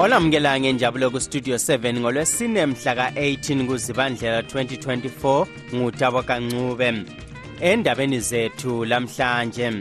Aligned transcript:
olamukela 0.00 0.60
ngenjabulo 0.60 1.10
kustudio 1.10 1.56
7 1.56 2.00
ngolwesine 2.00 2.66
mhla 2.66 2.94
ka-18 2.94 3.66
kuzibandlela 3.66 4.40
2024 4.40 5.46
ngutabo 5.74 6.22
kancube. 6.22 6.94
Endabeni 7.60 8.20
zethu 8.20 8.84
lamhlanje 8.84 9.72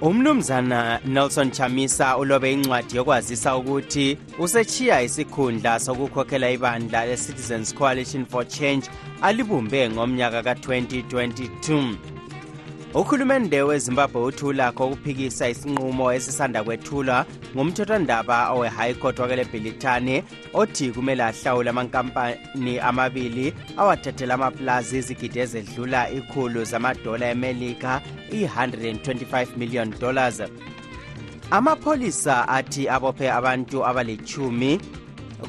umnumzana 0.00 1.00
nelson 1.04 1.50
chamisa 1.50 2.18
ulobe 2.18 2.52
incwadi 2.52 2.96
yokwazisa 2.96 3.56
ukuthi 3.56 4.18
usechiya 4.38 5.02
isikhundla 5.02 5.80
sokukhokhela 5.80 6.50
ibandla 6.50 7.06
le-citizens 7.06 7.74
coalition 7.74 8.26
for 8.26 8.48
change 8.48 8.90
alibumbe 9.22 9.90
ngomnyaka 9.90 10.42
ka-2022 10.42 11.94
uhulumende 12.94 13.62
wezimbabwe 13.62 14.22
uthi 14.22 14.44
ulakho 14.44 14.86
ukuphikisa 14.86 15.48
isinqumo 15.48 16.12
esisanda 16.12 16.64
kwethulwa 16.64 17.26
ngumthethwandaba 17.54 18.50
owe-high 18.50 18.94
court 18.94 19.18
wakelebhilithani 19.18 20.24
othi 20.54 20.90
kumele 20.90 21.22
ahlawule 21.22 21.70
amankampani 21.70 22.78
amabili 22.78 23.54
awathathela 23.76 24.34
amaplazi 24.34 24.98
izigidi 24.98 25.38
ezedlula 25.38 26.10
ikhulu 26.10 26.64
zamadola 26.64 27.30
emelika 27.30 28.00
i-125 28.32 29.56
million 29.56 29.94
dollars. 30.00 30.42
Amapholisa 31.50 32.48
athi 32.48 32.88
abophe 32.88 33.30
abantu 33.30 33.86
abalichumi 33.86 34.80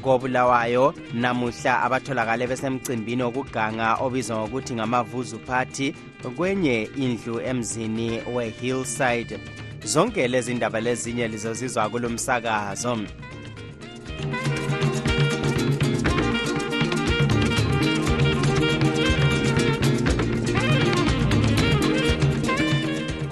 kobulawayo. 0.00 0.94
Namuhla 1.14 1.82
abatholakale 1.82 2.46
besemcimbini 2.46 3.22
wokuganga 3.22 3.94
obizwa 3.94 4.36
ngokuthi 4.38 4.74
ngamavuzu 4.74 5.38
party 5.38 5.94
kwenye 6.36 6.90
indlu 6.96 7.40
emzini 7.40 8.20
we-hillside. 8.34 9.38
Zonke 9.84 10.28
lezi 10.28 10.54
ndaba 10.54 10.80
lezinye 10.80 11.28
lizozizwa 11.28 11.88
kulo 11.88 12.08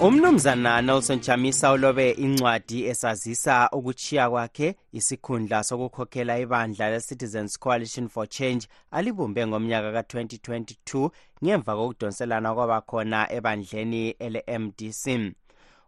umnumzana 0.02 0.82
nelson 0.82 1.20
chamisa 1.20 1.72
ulobe 1.72 2.10
incwadi 2.10 2.84
esazisa 2.86 3.68
ukuchiya 3.72 4.30
kwakhe 4.30 4.76
isikhundla 4.92 5.62
sokukhokhela 5.62 6.38
ibandla 6.38 6.90
le-citizens 6.90 7.58
coalition 7.58 8.08
for 8.08 8.28
change 8.28 8.66
alibumbe 8.90 9.46
ngomnyaka 9.46 9.92
ka-2022 9.92 11.10
ngemva 11.44 11.76
kokudonselana 11.76 12.54
kwabakhona 12.54 13.32
ebandleni 13.32 14.10
ele-mdc 14.10 15.04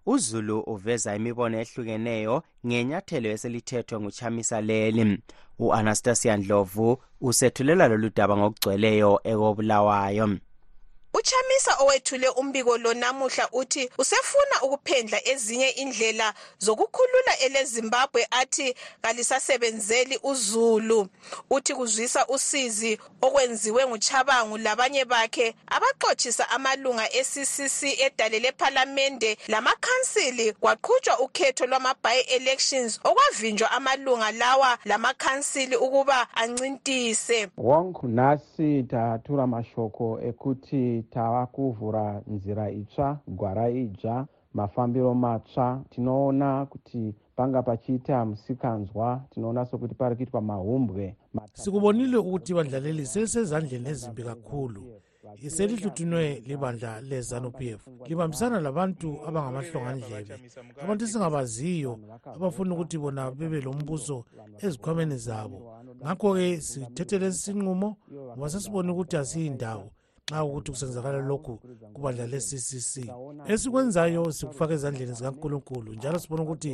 uzulu 0.07 0.61
uveza 0.61 1.17
imibono 1.17 1.57
ehlukeneyo 1.63 2.43
ngenyathelo 2.67 3.29
eselithethwe 3.35 4.01
nguchamisa 4.01 4.61
leli. 4.61 5.19
U-anastasia 5.59 6.37
ndlovu 6.37 7.03
usethulela 7.21 7.89
lolu 7.89 8.11
daba 8.17 8.37
ngokugcweleyo 8.37 9.21
ekobulawayo 9.31 10.27
uchamisa 11.15 11.77
owethule 11.81 12.29
umbiko 12.29 12.79
lo 12.79 12.95
namuhla 12.95 13.49
uthi 13.53 13.91
usefuna 13.99 14.63
ukuphendla 14.63 15.29
ezinye 15.29 15.69
indlela 15.69 16.35
zokukhulula 16.59 17.39
elezimbabwe 17.39 18.27
athi 18.31 18.75
kalisasebenzeli 19.03 20.19
uzulu. 20.23 21.09
Uthi 21.51 21.75
kuzwisa 21.75 22.27
usizi 22.27 22.99
okwenziwe 23.21 23.87
nguchabangu 23.87 24.59
labanye 24.59 25.05
bakhe 25.05 25.55
abaxotshisa 25.67 26.51
amalunga 26.51 27.13
e-ccc 27.13 27.83
edale 28.01 28.39
lephalamende 28.39 29.39
lamakhansili 29.49 30.53
kwaqhutshwa 30.53 31.19
ukhetho 31.21 31.67
lwama-by-elections 31.67 33.01
okwavinjwa 33.05 33.71
amalunga 33.71 34.33
lawa 34.33 34.79
lamakhansili 34.85 35.77
ukuba 35.77 36.29
ancintise. 36.35 37.49
Wong 37.57 37.95
nhasi 38.03 38.83
tatura 38.83 39.47
mashoko 39.47 40.21
tava 41.03 41.47
kuvhura 41.47 42.23
nzira 42.27 42.71
itsva 42.71 43.21
gwara 43.29 43.71
idzva 43.71 44.27
mafambiro 44.55 45.15
matsva. 45.15 45.85
Tinoona 45.91 46.67
kuti 46.67 47.15
panga 47.37 47.63
pachiita 47.63 48.25
musikanzwa 48.25 49.25
tinoona 49.31 49.65
sokuti 49.65 49.95
pari 49.95 50.17
kuitwa 50.17 50.41
mahumbwe. 50.41 51.17
Sikubonile 51.53 52.17
ukuthi 52.17 52.53
ibandla 52.53 52.81
leli 52.81 53.07
selisezandleni 53.07 53.89
ezimbi 53.89 54.23
kakhulu. 54.23 54.83
Selihluthunwe 55.49 56.43
libandla 56.47 57.01
le-zanup 57.01 57.61
f. 57.61 57.81
Libambisana 58.09 58.61
labantu 58.61 59.09
abangamahlongandlebe 59.27 60.35
abantu 60.83 61.05
esingabaziyo 61.05 61.93
abafuna 62.37 62.75
ukuthi 62.75 62.97
bona 62.99 63.31
bebe 63.31 63.61
lo 63.61 63.73
mbuso 63.73 64.25
ezikhwameni 64.65 65.17
zabo. 65.27 65.59
Ngakho-ke 66.03 66.61
sithethe 66.61 67.19
lesi 67.19 67.39
sinqumo 67.45 67.89
ngoba 68.35 68.51
sesibone 68.53 68.89
ukuthi 68.93 69.17
asiyindawo 69.17 69.87
nxa 70.31 70.45
ukuthi 70.45 70.71
kusenzakala 70.71 71.19
lokhu 71.31 71.55
kubandla 71.95 72.27
le-ccc 72.33 72.93
esikwenzayo 73.53 74.23
sikufaka 74.37 74.73
ezandleni 74.75 75.15
zikankulunkulu 75.19 75.89
njalo 75.95 76.19
sibona 76.19 76.43
ukuthi 76.43 76.73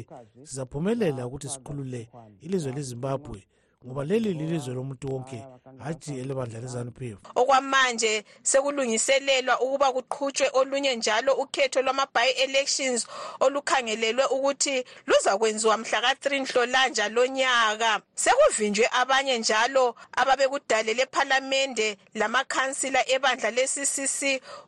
sizaphumelela 0.48 1.26
ukuthi 1.26 1.48
sikhulule 1.54 2.02
ilizwe 2.44 2.72
lezimbabwe. 2.76 3.40
Ngoba 3.86 4.04
leli 4.04 4.34
lilizwe 4.34 4.74
lomuntu 4.74 5.12
wonke 5.12 5.44
hatshi 5.84 6.18
elebandla 6.20 6.60
lezanup 6.60 7.02
f 7.02 7.18
okwamanje 7.40 8.24
sekulungiselelwa 8.42 9.60
ukuba 9.60 9.92
kuqhutshwe 9.92 10.50
olunye 10.58 10.96
njalo 10.96 11.32
ukhetho 11.42 11.82
lwama-by-elections 11.82 13.06
olukhangelelwe 13.44 14.24
ukuthi 14.36 14.84
luzakwenziwa 15.06 15.76
mhla 15.76 16.00
ka-3 16.04 16.40
nhlolanja 16.42 17.08
lonyaka 17.08 18.00
sekuvinjwe 18.14 18.86
abanye 19.00 19.38
njalo 19.38 19.94
ababekudale 20.20 20.94
lephalamende 20.94 21.88
lamakhansila 22.14 23.00
ebandla 23.14 23.50
le-ccc 23.50 24.20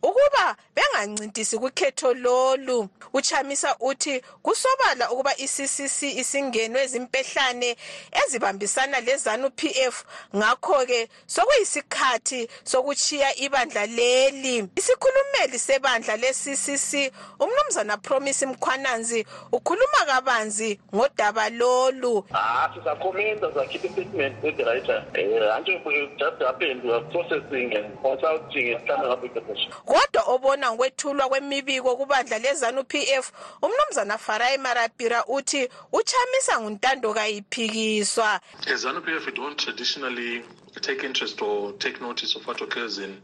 ukuba 0.02 0.56
bengancintisi 0.76 1.58
kukhetho 1.58 2.14
lolu. 2.14 2.88
Uchamisa 3.12 3.76
uthi 3.80 4.22
kusobala 4.42 5.10
ukuba 5.10 5.36
i-ccc 5.36 6.02
isingenwe 6.02 6.86
zimpehlane 6.86 7.76
ezibambisana 8.20 8.99
lezanu 9.00 9.50
PF 9.50 10.04
ngakho-ke 10.36 11.08
sokuyisikhathi 11.26 12.48
sokuchiya 12.64 13.36
ibandla 13.36 13.86
leli. 13.86 14.68
Isikhulumeli 14.76 15.58
sebandla 15.58 16.16
le-ccc 16.16 17.12
umnumzana 17.40 17.96
promise 17.96 18.46
mkhwananzi 18.46 19.26
ukhuluma 19.52 20.06
kabanzi 20.06 20.80
ngodaba 20.94 21.50
lolu. 21.50 22.24
Ah, 22.34 22.70
sizakhomenda 22.74 23.48
sizakhipha 23.48 24.00
i-statement 24.00 24.44
ediwriter 24.44 25.04
um 25.14 25.42
antsho 25.56 26.18
just 26.18 26.42
happened 26.42 26.82
we 26.84 26.92
are 26.92 27.04
processing 27.10 27.74
and 27.76 27.96
consulting 28.02 28.74
and 28.74 28.86
coming 28.86 29.10
up 29.10 29.22
with 29.22 29.34
the 29.34 29.40
position 29.40 29.72
kodwa 29.84 30.22
obona 30.26 30.72
ngokwethulwa 30.72 31.28
kwemibiko 31.28 31.96
kubandla 31.96 32.38
lezanu 32.38 32.84
PF 32.84 33.32
umnumzana 33.62 34.18
farai 34.18 34.58
marapira 34.58 35.24
uthi 35.26 35.68
uchamisa 35.92 36.60
nguntando 36.60 37.14
kayiphikiswa 37.14 38.40
As 38.74 38.84
ZANU-PF, 38.90 39.26
we 39.26 39.32
don't 39.32 39.56
traditionally 39.56 40.42
take 40.80 41.04
interest 41.04 41.40
or 41.42 41.70
take 41.74 42.00
notice 42.00 42.34
of 42.34 42.44
what 42.48 42.60
occurs 42.60 42.98
in 42.98 43.18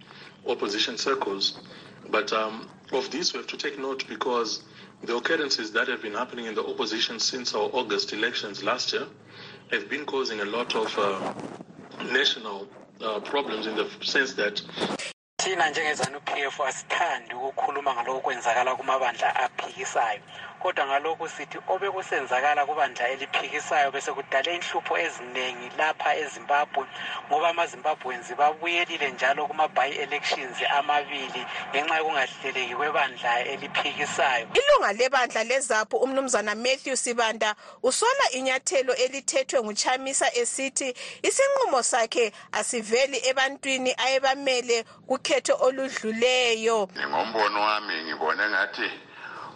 opposition 0.47 0.97
circles. 0.97 1.59
But 2.09 2.33
um, 2.33 2.69
of 2.93 3.11
this, 3.11 3.33
we 3.33 3.39
have 3.39 3.49
to 3.49 3.57
take 3.57 3.77
note 3.77 4.05
because 4.09 4.63
the 5.03 5.17
occurrences 5.17 5.73
that 5.73 5.89
have 5.89 6.03
been 6.03 6.13
happening 6.13 6.47
in 6.47 6.55
the 6.55 6.65
opposition 6.65 7.19
since 7.19 7.53
our 7.53 7.69
August 7.73 8.13
elections 8.13 8.63
last 8.63 8.93
year 8.93 9.09
have 9.73 9.91
been 9.91 10.05
causing 10.07 10.39
a 10.39 10.45
lot 10.45 10.73
of 10.77 10.97
uh, 10.97 11.35
national 12.13 12.69
uh, 13.05 13.19
problems 13.19 13.67
in 13.67 13.75
the 13.75 13.89
sense 14.03 14.35
that 14.35 14.63
thina 15.47 15.71
njengezanu 15.71 16.21
p 16.21 16.31
f 16.43 16.61
asithandi 16.61 17.35
ukukhuluma 17.35 17.95
kwenzakala 18.23 18.77
kumabandla 18.77 19.37
aphikisayo 19.37 20.21
kodwa 20.63 20.87
ngalokhu 20.87 21.29
sithi 21.29 21.59
obekusenzakala 21.69 22.67
kubandla 22.67 23.09
eliphikisayo 23.09 23.91
bese 23.91 24.13
kudale 24.13 24.55
inhlupho 24.55 24.99
eziningi 24.99 25.71
lapha 25.79 26.17
ezimbabwe 26.17 26.87
ngoba 27.29 27.49
amazimbabwenzi 27.49 28.35
babuyelile 28.35 29.11
njalo 29.11 29.47
kuma-by 29.47 29.91
elections 29.91 30.57
amabili 30.79 31.47
ngenxa 31.71 31.97
yokungahleleki 31.97 32.75
kwebandla 32.75 33.45
eliphikisayo. 33.45 34.47
Ilunga 34.55 34.93
lebandla 34.93 35.45
lezaphu 35.45 35.97
umnumzana 35.97 36.55
matthew 36.55 36.97
sibanda 36.97 37.55
usola 37.83 38.31
inyathelo 38.33 38.95
elithethwe 38.95 39.63
nguchamisa 39.63 40.35
esithi 40.35 40.95
isinqumo 41.23 41.83
sakhe 41.83 42.33
asiveli 42.53 43.21
ebantwini 43.29 43.95
ayebamele 43.97 44.85
kukhetho 45.07 45.57
oludluleyo. 45.61 46.89
Ngombono 47.09 47.61
wami 47.61 47.95
ngibone 48.05 48.49
ngathi 48.49 49.06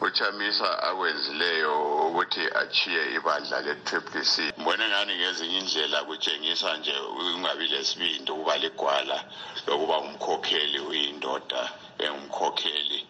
uchamisa 0.00 0.82
akwenzileyo 0.88 1.72
ukuthi 2.08 2.40
achiye 2.62 3.02
ibandla 3.16 3.60
le-triple 3.60 4.24
c. 4.24 4.52
Mbone 4.58 4.84
ngani 4.88 5.12
ngezinye 5.18 5.58
indlela 5.58 5.98
kutshengisa 6.08 6.76
nje 6.76 6.94
ungabi 7.36 7.68
lesibindi 7.68 8.30
ukuba 8.32 8.54
ligwala 8.62 9.18
lokuba 9.66 9.96
ngumkhokheli 10.02 10.78
uyindoda 10.90 11.62
engumkhokheli. 12.04 13.00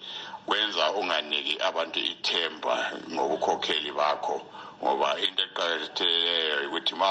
Kwenza 0.46 0.84
unganiki 0.92 1.54
abantu 1.68 1.98
ithemba 2.12 2.74
ngobukhokheli 3.12 3.90
bakho 3.92 4.36
ngoba 4.82 5.08
into 5.24 5.42
eqakathekileyo 5.46 6.66
ukuthi 6.68 6.94
ma 7.00 7.10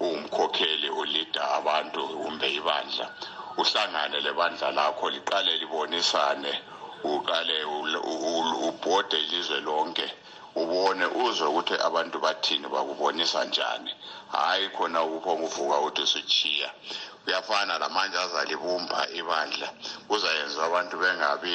ungumkhokheli 0.00 0.88
ulida 1.00 1.42
abantu 1.58 2.00
kumbe 2.22 2.48
ibandla 2.58 3.06
uhlangane 3.60 4.18
lebandla 4.26 4.68
lakho 4.78 5.10
liqale 5.14 5.52
libonisane 5.60 6.52
uqale 7.04 7.56
ubhode 8.68 9.16
ilizwe 9.24 9.60
lonke 9.60 10.06
ubone 10.56 11.06
uzwe 11.06 11.46
ukuthi 11.48 11.74
abantu 11.88 12.16
bathini 12.24 12.66
bakubonisa 12.68 13.44
njani. 13.44 13.90
Hhayi 14.32 14.68
khona 14.68 15.02
ukuphonga 15.02 15.44
uvuka 15.46 15.78
ukuthi 15.78 16.02
usuchiya 16.02 16.68
kuyafana 17.24 17.78
lamanje 17.78 18.18
azalibumba 18.18 18.98
ibandla. 19.20 19.68
Kuzayenza 20.08 20.60
abantu 20.64 20.94
bengabi 21.02 21.54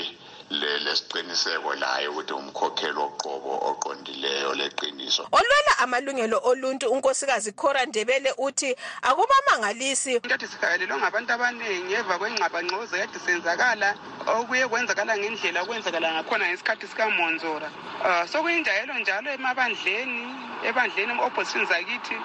lesiqiniseko 0.50 1.76
layo 1.76 2.12
ukuthi 2.12 2.34
umkhokheli 2.34 2.98
oqobo 2.98 3.54
oqondileyo 3.70 4.54
leqiniso. 4.56 5.28
Olwela 5.32 5.74
amalungelo 5.80 6.42
oluntu 6.44 6.90
unkosikazi 6.90 7.52
cora 7.52 7.86
ndebele 7.86 8.34
uthi 8.38 8.76
akubamangalisi 9.02 10.20
kade 10.20 10.48
sihakalelwe 10.48 10.98
ngabantu 10.98 11.34
abaningi 11.34 11.94
eva 11.94 12.18
kwengxabangxoza 12.18 12.98
kade 12.98 13.20
senzakala 13.26 13.96
okuye 14.26 14.68
kwenzakala 14.68 15.18
ngendlela 15.18 15.62
okwenzakala 15.62 16.14
ngakhona 16.14 16.46
ngesikhathi 16.50 16.88
sikamonzora. 16.88 17.70
Um 18.06 18.28
sokuyinjayelo 18.28 18.94
njalo 19.00 19.32
emabandleni 19.32 20.34
ebandleni 20.66 21.14
opposition 21.22 21.66
zakithi 21.66 22.18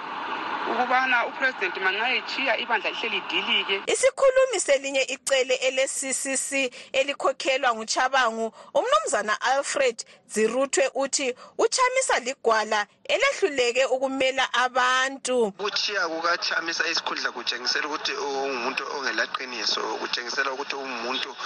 ukubana 0.72 1.26
upresident 1.26 1.76
mangayichiya 1.76 2.58
ibandla 2.58 2.90
lihle 2.90 3.08
lidilike 3.08 3.82
isikhulumi 3.86 4.60
selinye 4.60 5.02
icele 5.02 5.54
ele-ccc 5.54 6.50
elikhokhelwa 6.92 7.74
nguchabangu 7.74 8.52
umnumzana 8.74 9.40
alfred 9.40 10.04
ziruthwe 10.28 10.90
uthi 10.94 11.34
uchamisa 11.58 12.18
ligwala 12.18 12.86
elehluleke 13.04 13.84
ukumela 13.84 14.52
abantu. 14.52 15.44
Ukuchiya 15.44 16.08
kukachamisa 16.08 16.86
isikhundla 16.88 17.32
kutshengisela 17.32 17.86
ukuthi 17.86 18.12
ungumuntu 18.12 18.84
ongelaqiniso 18.96 19.80
kutshengisela 20.00 20.52
ukuthi 20.52 20.76
ungumuntu 20.76 21.36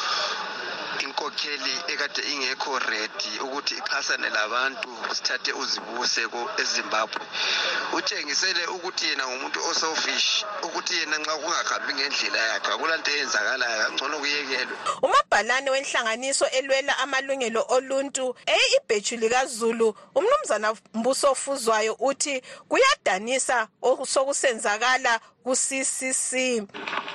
inkokheli 1.04 1.72
ekade 1.92 2.22
ingekho 2.32 2.78
ready 2.78 3.32
ukuthi 3.44 3.74
ixhasane 3.74 4.28
labantu 4.30 4.88
sithathe 5.14 5.52
uzibuse 5.52 6.22
ezimbabwe. 6.62 7.22
Utshengisele 7.92 8.66
ukuthi 8.66 9.08
yena 9.08 9.26
ngumuntu 9.26 9.58
oselfish 9.70 10.44
ukuthi 10.62 10.94
yena 10.98 11.18
nxa 11.18 11.34
kungahambi 11.36 11.94
ngendlela 11.94 12.38
yakhe 12.38 12.70
akulanto 12.72 13.10
eyenzakalayo 13.10 13.82
kangcono 13.82 14.18
kuyekelwe. 14.18 14.76
Umabhalane 15.02 15.70
wenhlanganiso 15.70 16.46
elwela 16.58 16.98
amalungelo 16.98 17.64
oluntu 17.68 18.34
eye 18.46 18.66
ibhethu 18.76 19.16
likazulu 19.16 19.94
umnumzana 20.14 20.74
mbuso 20.94 21.30
ofuzwayo 21.32 21.96
uthi 22.00 22.42
kuyadanisa 22.68 23.68
sokusenzakala 24.04 25.20
ku-ccc 25.44 26.30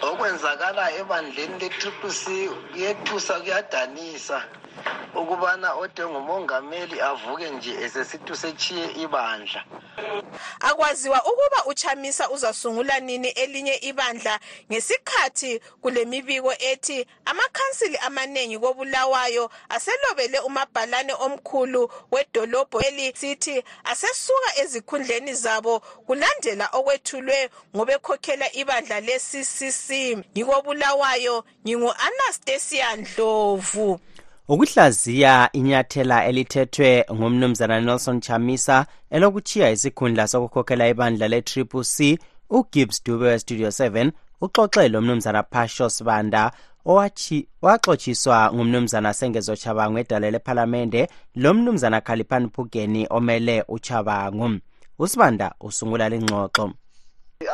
okwenzakala 0.09 0.85
ebandleni 0.99 1.55
le-triple 1.61 2.11
c 2.21 2.23
kuyethusa 2.71 3.33
kuyadanisa 3.43 4.37
ukubana 5.15 5.73
ode 5.73 6.05
ngumongameli 6.05 7.01
avuke 7.01 7.49
nje 7.49 7.71
esesithi 7.83 8.35
setshiye 8.35 8.91
ibandla. 8.91 9.63
Akwaziwa 10.59 11.19
ukuba 11.25 11.65
uchamisa 11.65 12.29
uzasungula 12.29 12.99
nini 12.99 13.27
elinye 13.27 13.75
ibandla 13.75 14.39
ngesikhathi 14.71 15.59
kule 15.81 16.05
mibiko 16.05 16.53
ethi 16.59 17.07
amakhansili 17.25 17.97
amaningi 17.97 18.59
kobulawayo 18.59 19.51
aselobele 19.69 20.39
umabhalane 20.39 21.13
omkhulu 21.13 21.91
wedolobho 22.11 22.81
elisithi 22.81 23.63
asesuka 23.83 24.49
ezikhundleni 24.61 25.33
zabo 25.33 25.79
kulandela 25.79 26.69
okwethulwe 26.73 27.49
ngobekhokhela 27.75 28.47
ibandla 28.61 28.99
le-ccc 28.99 29.89
ngikobulawayo 30.33 31.45
ngingu-anastasia 31.65 32.95
ndlovu. 32.95 33.99
Ukuhlaziya 34.47 35.49
inyathela 35.53 36.25
elithethwe 36.25 37.05
ngumnumzana 37.13 37.81
nelson 37.81 38.19
chamisa 38.19 38.85
elokuchiya 39.09 39.71
isikhundla 39.71 40.27
sokukhokhela 40.27 40.87
ibandla 40.87 41.27
le-triple 41.27 41.83
c 41.83 42.19
ugibbs 42.49 43.03
dube 43.03 43.25
westudio 43.25 43.67
7 43.67 44.11
uxoxe 44.41 44.89
lo 44.89 45.01
mnumzana 45.01 45.43
pasho 45.43 45.89
sibanda 45.89 46.51
owaxotshiswa 46.85 48.53
ngumnumzana 48.53 49.13
sengezo 49.13 49.55
chabangu 49.55 49.97
edala 49.99 50.31
lephalamende 50.31 51.07
lo 51.35 51.53
mnumzana 51.53 52.01
khaliphan 52.01 52.49
phugeni 52.49 53.07
omele 53.09 53.63
uchabangu 53.67 54.59
usibanda 54.99 55.55
usungula 55.59 56.09
lingxoxo. 56.09 56.73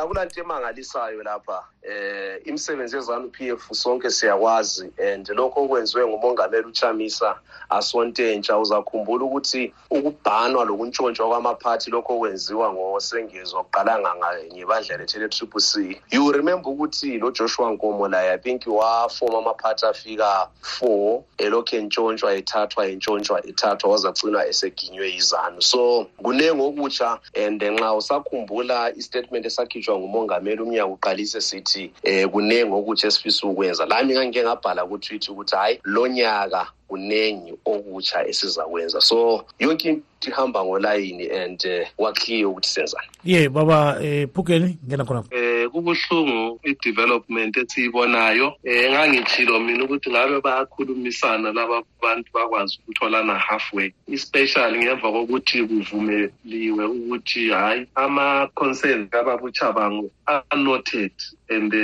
Akulanto 0.02 0.40
emangalisayo 0.40 1.22
lapha 1.22 1.64
eh 1.82 2.40
imisebenzi 2.44 2.96
yezanu 2.96 3.30
PF 3.30 3.72
sonke 3.72 4.10
siyakwazi 4.10 4.90
and 5.12 5.28
lokho 5.28 5.64
okwenziwe 5.64 6.06
ngumongameli 6.06 6.66
uChamisa 6.66 7.36
asontentsha 7.70 8.58
uzakhumbula 8.58 9.24
ukuthi 9.24 9.72
ukubhanwa 9.90 10.64
lokuntshontshwa 10.64 11.28
kwamaphathi 11.28 11.90
lokho 11.90 12.14
okwenziwa 12.14 12.72
ngosengezo 12.72 13.58
oqalanga 13.60 14.10
ngebandla 14.52 14.96
lethele 14.96 15.28
triple 15.28 15.60
C. 15.60 16.00
You 16.10 16.32
remember 16.32 16.70
ukuthi 16.70 17.18
lo 17.18 17.30
Joshua 17.30 17.70
Nkomo 17.70 18.08
laye 18.08 18.32
I 18.32 18.38
think 18.38 18.66
wafoma 18.66 19.38
amaphathi 19.38 19.86
afika 19.86 20.48
4 20.80 21.22
elokho 21.38 21.76
entshontshwa 21.76 22.34
ethathwa 22.34 22.86
entshontshwa 22.88 23.46
ethathwa 23.46 23.90
wazagcinwa 23.90 24.46
eseginywe 24.46 25.14
izanu 25.14 25.62
so 25.62 26.06
kunenge 26.22 26.62
okutsha 26.62 27.18
and 27.34 27.62
nxa 27.62 27.94
usakhumbula 27.94 28.92
istatement 28.96 29.46
esakhitshwa 29.46 29.98
ngumongameli 29.98 30.62
umnyaka 30.62 30.86
uqalise 30.86 31.40
sithi 31.40 31.69
ukuthi 31.70 31.92
eh 32.02 32.26
kunenge 32.28 32.74
ukuthi 32.74 33.06
esifisa 33.06 33.46
ukwenza. 33.46 33.86
Lami 33.86 34.14
ngangike 34.14 34.42
ngabhala 34.42 34.82
ku 34.86 34.98
tweet 34.98 35.28
ukuthi 35.28 35.56
hayi 35.56 35.80
lo 35.84 36.06
nyaka 36.06 36.66
kunengi 36.90 37.54
okutsha 37.64 38.26
esizakwenza. 38.26 39.00
So 39.00 39.44
yonke 39.60 39.88
into 39.88 40.30
ihamba 40.30 40.64
ngolayini 40.64 41.30
and 41.30 41.64
uh, 41.64 41.86
kwakhiye 41.96 42.44
ukuthi 42.44 42.68
senzani. 42.68 43.08
Ye 43.24 43.48
baba 43.48 43.98
eh 44.02 44.28
phukeni 44.34 44.78
ngena 44.86 45.04
khona. 45.04 45.24
Eh 45.30 45.68
kubuhlungu 45.70 46.60
i-development 46.64 47.56
esiyibonayo. 47.56 48.54
Eh 48.64 48.90
ngangitshilo 48.90 49.60
mina 49.60 49.84
ukuthi 49.84 50.10
ngabe 50.10 50.40
bayakhulumisana 50.40 51.52
laba 51.52 51.82
bantu 52.02 52.30
bakwazi 52.34 52.78
ukutholana 52.82 53.34
halfway. 53.38 53.92
Especially 54.12 54.78
ngemva 54.78 55.12
kokuthi 55.12 55.62
kuvumeliwe 55.62 56.84
ukuthi 56.84 57.50
hayi 57.50 57.86
ama-concerns 57.94 59.10
kababuchabango 59.10 60.10
are-noted 60.26 61.12
and 61.48 61.74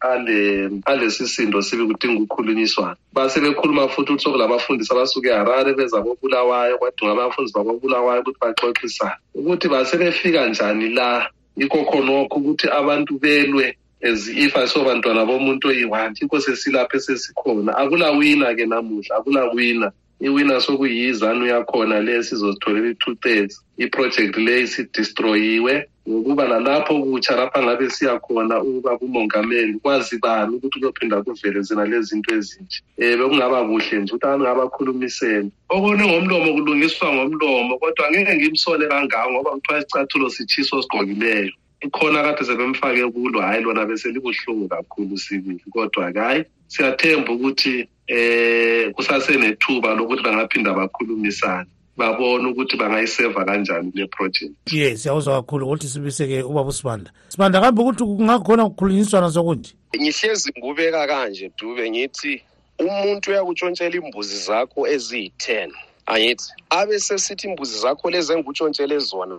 ale 0.00 0.70
alesisindo 0.84 1.62
sibi 1.62 1.86
kudinga 1.86 2.22
ukukhulunyiswana. 2.22 2.96
Basebekhuluma 3.12 3.88
futhi 3.88 4.12
ukuthi 4.12 4.28
sokulabafundisi 4.54 4.92
abasuke 4.92 5.28
eharare 5.28 5.74
beza 5.74 6.02
kobulawayo 6.02 6.78
kwadinga 6.78 7.12
abafundisi 7.12 7.54
babobulawayo 7.54 8.20
ukuthi 8.22 8.38
baxoxisane. 8.40 9.20
Ukuthi 9.34 9.68
basebefika 9.68 10.48
njani 10.48 10.88
la? 10.88 11.28
Yikho 11.56 11.84
khonokho 11.84 12.38
ukuthi 12.38 12.68
abantu 12.68 13.18
belwe 13.18 13.76
as 14.02 14.28
if 14.28 14.54
asobantwana 14.56 15.26
bomuntu 15.26 15.68
oyi-one. 15.68 16.14
Yikho 16.20 16.40
sesilapho 16.40 16.96
esesikhona. 16.96 17.72
Akulawina 17.76 18.54
ke 18.54 18.66
namuhla 18.66 19.16
akulawina 19.16 19.92
iwina 20.20 20.60
sokuyizanu 20.60 21.46
yakhona 21.46 22.00
le 22.00 22.22
sizozitholela 22.22 22.88
i-two 22.90 23.14
thirds 23.22 23.54
iproject 23.76 24.36
le 24.36 24.60
isidistroyiwe 24.62 25.88
ngokuba 26.08 26.44
lalapho 26.48 27.02
kutsha 27.02 27.36
lapha 27.36 27.62
ngabe 27.62 27.90
siyakhona 27.90 28.62
ukuba 28.62 28.98
kumongameli 28.98 29.78
kwazi 29.82 30.18
bani 30.18 30.56
ukuthi 30.56 30.78
kuyophinda 30.80 31.22
kuvele 31.22 31.62
zina 31.62 31.84
lezi 31.84 32.08
zinto 32.08 32.34
ezinje? 32.34 32.78
Um 32.98 33.18
bekungaba 33.18 33.64
kuhle 33.64 33.96
nje 34.00 34.12
ukuthi 34.12 34.26
abantu 34.26 34.44
ngabakhulumisene. 34.44 35.50
Okunye 35.68 36.04
ngomlomo 36.06 36.50
kulungiswa 36.54 37.08
ngomlomo 37.14 37.78
kodwa 37.78 38.10
ngeke 38.10 38.34
ngimsole 38.36 38.86
kangako 38.88 39.30
ngoba 39.32 39.50
kuthiwa 39.50 39.78
isicathulo 39.78 40.30
sitshiso 40.30 40.76
osigqokileyo 40.78 41.52
ikhona 41.84 42.22
kade 42.22 42.44
sebemfake 42.44 43.10
kulo 43.12 43.40
hhayi 43.40 43.62
lona 43.62 43.86
beselibuhlungu 43.86 44.68
kakhulu 44.68 45.18
sibili 45.18 45.64
kodwa-ke 45.72 46.18
hhayi 46.18 46.44
siyathemba 46.68 47.32
ukuthi 47.32 47.88
eh 48.06 48.92
kusasenethuba 48.92 49.94
lokuthi 49.94 50.22
bangaphinda 50.22 50.74
bakhulumisane 50.74 51.66
babone 51.96 52.48
ukuthi 52.48 52.76
bangayiseva 52.76 53.44
kanjani 53.44 53.92
le 53.94 54.06
project. 54.06 54.52
Ye 54.72 54.96
siyawuzwa 54.96 55.42
kakhulu 55.42 55.66
ukuthi 55.66 55.88
sibiseke 55.88 56.42
ubaba 56.42 56.68
usibanda. 56.68 57.10
Sibanda 57.28 57.60
kambe 57.60 57.82
ukuthi 57.82 58.04
kungakhona 58.04 58.68
kukhulunyiswana 58.68 59.30
sokunje 59.30 59.74
ngihlezi 60.00 60.52
ngubeka 60.58 61.06
kanje 61.06 61.50
dube 61.58 61.90
ngithi 61.90 62.42
umuntu 62.78 63.30
uyakutshontshela 63.30 63.96
imbuzi 63.96 64.36
zakho 64.46 64.88
eziyi-ten 64.94 65.70
angithi 66.06 66.52
abe 66.70 66.98
sesithi 66.98 67.46
imbuzi 67.46 67.78
zakho 67.78 68.10
lezi 68.10 68.32
engikutshontshele 68.32 68.98
zona 68.98 69.38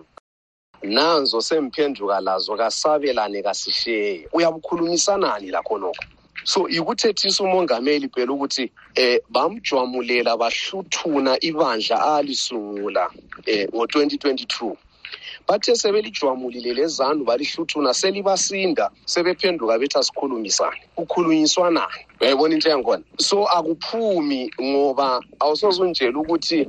nanzo 0.86 1.40
semphenduka 1.40 2.20
lazo 2.20 2.56
kasabelane 2.56 3.42
kasisheye 3.42 4.28
uyabukhulumisanani 4.32 5.50
lakhonokho? 5.50 6.04
So 6.44 6.68
ikuthethisa 6.68 7.44
umongameli 7.44 8.08
phela 8.08 8.32
ukuthi 8.32 8.72
eh 8.94 9.18
bamjwamulela 9.28 10.36
bahluthuna 10.36 11.38
ibandla 11.42 12.16
alisungula 12.16 13.10
eh 13.46 13.66
ngo2022 13.74 14.76
bathe 15.48 15.74
sebelijwamulile 15.76 16.74
lezanu 16.74 17.24
balihluthuna 17.24 17.94
selibasinda 17.94 18.90
sebephenduka 19.06 19.78
bethi 19.78 19.98
asikhulumisane. 19.98 20.80
Kukhulunyiswanani 20.96 22.00
uyayibona 22.20 22.54
into 22.54 22.68
yangikhona 22.70 23.04
so 23.18 23.44
akuphumi 23.46 24.52
ngoba 24.62 25.22
awusoze 25.40 25.82
unjela 25.82 26.18
ukuthi 26.18 26.60
eh 26.60 26.68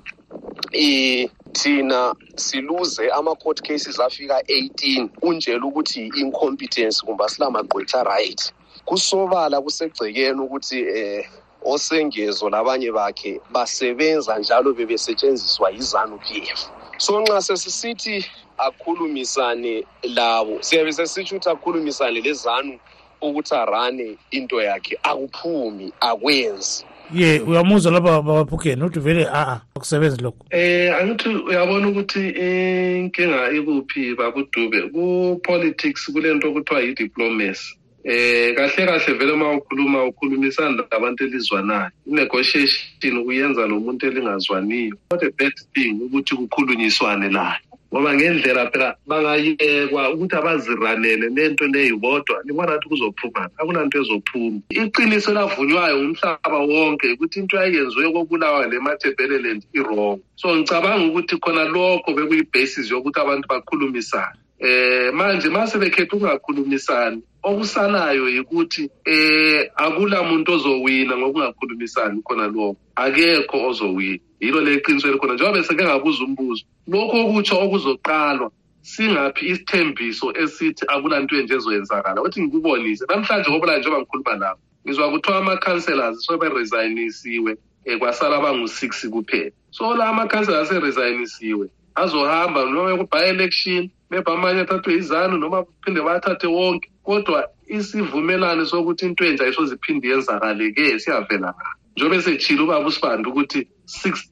thina 1.54 2.16
siluze 2.36 3.10
ama-court 3.12 3.62
cases 3.62 4.00
afika 4.00 4.42
18 4.42 5.10
unjela 5.22 5.66
ukuthi 5.66 6.08
i-incompetence 6.08 7.06
kumbe 7.06 7.24
asilamagqwetha 7.24 8.04
right. 8.04 8.54
Kusobala 8.86 9.62
kusegcekeni 9.62 10.42
ukuthi 10.42 10.80
eh 10.80 11.26
osengezo 11.66 12.50
labanye 12.50 12.92
bakhe 12.92 13.42
basebenza 13.52 14.40
njalo 14.40 14.74
bebesetshenziswa 14.74 15.72
yizanu 15.72 16.18
p 16.18 16.44
f. 16.54 16.70
So 16.98 17.22
nxa 17.22 17.42
sesisithi 17.42 18.26
akhulumisane 18.58 19.86
labo 20.04 20.62
siyabe 20.62 20.94
sesitsho 20.94 21.36
ukuthi 21.36 21.50
akhulumisane 21.50 22.22
lezanu 22.22 22.80
ukuthi 23.22 23.56
arane 23.56 24.18
into 24.32 24.62
yakhe 24.62 25.00
akuphumi 25.04 25.94
akwenzi. 26.00 26.86
Ye 27.14 27.40
uyamuzwa 27.40 27.92
lapha 27.92 28.22
babaphukeni 28.22 28.82
ukuthi 28.82 29.00
vele 29.00 29.24
a-a 29.26 29.62
akusebenzi 29.76 30.22
lokho. 30.22 30.46
Eh 30.52 30.96
angithi 30.96 31.30
uyabona 31.30 31.88
ukuthi 31.88 32.30
inkinga 32.30 33.52
ikuphi 33.52 34.16
babudube 34.16 34.82
ku-politics 34.94 36.12
kulento 36.12 36.50
okuthiwa 36.50 36.82
yi-diplomacy. 36.82 37.78
Eh 38.04 38.56
kahle 38.56 38.86
kahle 38.86 39.14
vele 39.18 39.32
uma 39.32 39.52
ukhuluma 39.52 40.06
ukhulumisana 40.06 40.84
labantu 40.92 41.24
elizwanayo. 41.24 41.92
I-negotiation 42.08 43.24
kuyenza 43.24 43.68
nomuntu 43.68 44.08
elingazwaniyo. 44.08 44.96
Not 45.12 45.24
a 45.24 45.32
bad 45.32 45.54
thing 45.74 46.00
ukuthi 46.02 46.36
kukhulunyiswane 46.36 47.30
layo 47.30 47.67
ngoba 47.92 48.14
ngendlela 48.14 48.72
phela 48.72 48.96
bangayekwa 49.08 50.12
ukuthi 50.14 50.36
abaziranele 50.36 51.30
lento 51.30 51.68
leyo 51.68 51.98
bodwa 51.98 52.44
ngibona 52.44 52.76
ukuthi 52.76 52.90
kuzophumana 52.90 53.52
akunanto 53.60 53.98
ezophuma. 54.02 54.60
Iqiniso 54.70 55.32
elavunywayo 55.32 55.96
ngumhlaba 56.04 56.60
wonke 56.72 57.08
ukuthi 57.14 57.40
into 57.40 57.56
yayenziwe 57.58 58.12
kobulawa 58.14 58.68
lemathebeleland 58.68 59.62
i-wrong. 59.74 60.20
So 60.36 60.56
ngicabanga 60.56 61.06
ukuthi 61.10 61.36
khona 61.40 61.64
lokho 61.74 62.10
bekuyi-basis 62.16 62.92
yokuthi 62.92 63.20
abantu 63.20 63.46
bakhulumisane 63.48 64.47
eh 64.60 65.14
manje 65.14 65.50
mase 65.50 65.78
bekhetha 65.78 66.16
ukungakhulumisani. 66.16 67.22
Okusalayo 67.44 68.30
yikuthi 68.30 68.90
eh 69.06 69.70
akula 69.76 70.24
muntu 70.24 70.52
ozowina 70.52 71.18
ngokungakhulumisani 71.18 72.22
khona 72.24 72.48
lokho. 72.48 72.78
Akekho 72.96 73.68
ozowina. 73.70 74.20
Yilo 74.40 74.62
le 74.62 74.80
qiniso 74.82 75.08
elikhona 75.08 75.34
njengoba 75.34 75.58
beseke 75.58 75.84
ngabuza 75.84 76.24
umbuzo. 76.24 76.64
Lokho 76.88 77.18
okutsho 77.26 77.56
okuzoqalwa 77.60 78.52
singaphi 78.82 79.46
isithembiso 79.46 80.34
esithi 80.34 80.86
akulanto 80.88 81.36
enje 81.36 81.56
ezoyenzakala? 81.56 82.22
Ukuthi 82.22 82.42
ngikubonise. 82.42 83.06
Namhlanje 83.10 83.50
ngoba 83.50 83.78
njengoba 83.78 84.02
ngikhuluma 84.02 84.36
lapho 84.36 84.62
ngizwa 84.88 85.12
kuthiwa 85.12 85.38
ama-councellors 85.38 86.18
soberesignisiwe 86.26 87.58
um 87.88 88.00
kwasala 88.00 88.40
bangu-six 88.40 89.10
kuphela. 89.10 89.52
So 89.72 89.96
la 89.96 90.10
ama-councellors 90.10 90.72
aseresignisiwe 90.72 91.68
azohamba 91.96 92.66
noma 92.66 92.98
ku-by-election 92.98 93.90
maybe 94.10 94.32
amanye 94.32 94.62
athathwe 94.62 94.94
izanu 94.94 95.38
noma 95.38 95.66
phinde 95.84 96.02
bathathe 96.02 96.48
wonke. 96.48 96.90
Kodwa 97.04 97.48
isivumelane 97.68 98.66
sokuthi 98.66 99.06
into 99.06 99.24
enje 99.26 99.44
ayisoziphinde 99.44 100.08
yenzakale-ke 100.08 101.00
siyavela 101.00 101.54
ngapha 101.54 101.78
njengoba 101.98 102.16
esetshile 102.16 102.62
ubaba 102.62 102.88
usibanda 102.88 103.30
ukuthi 103.30 103.68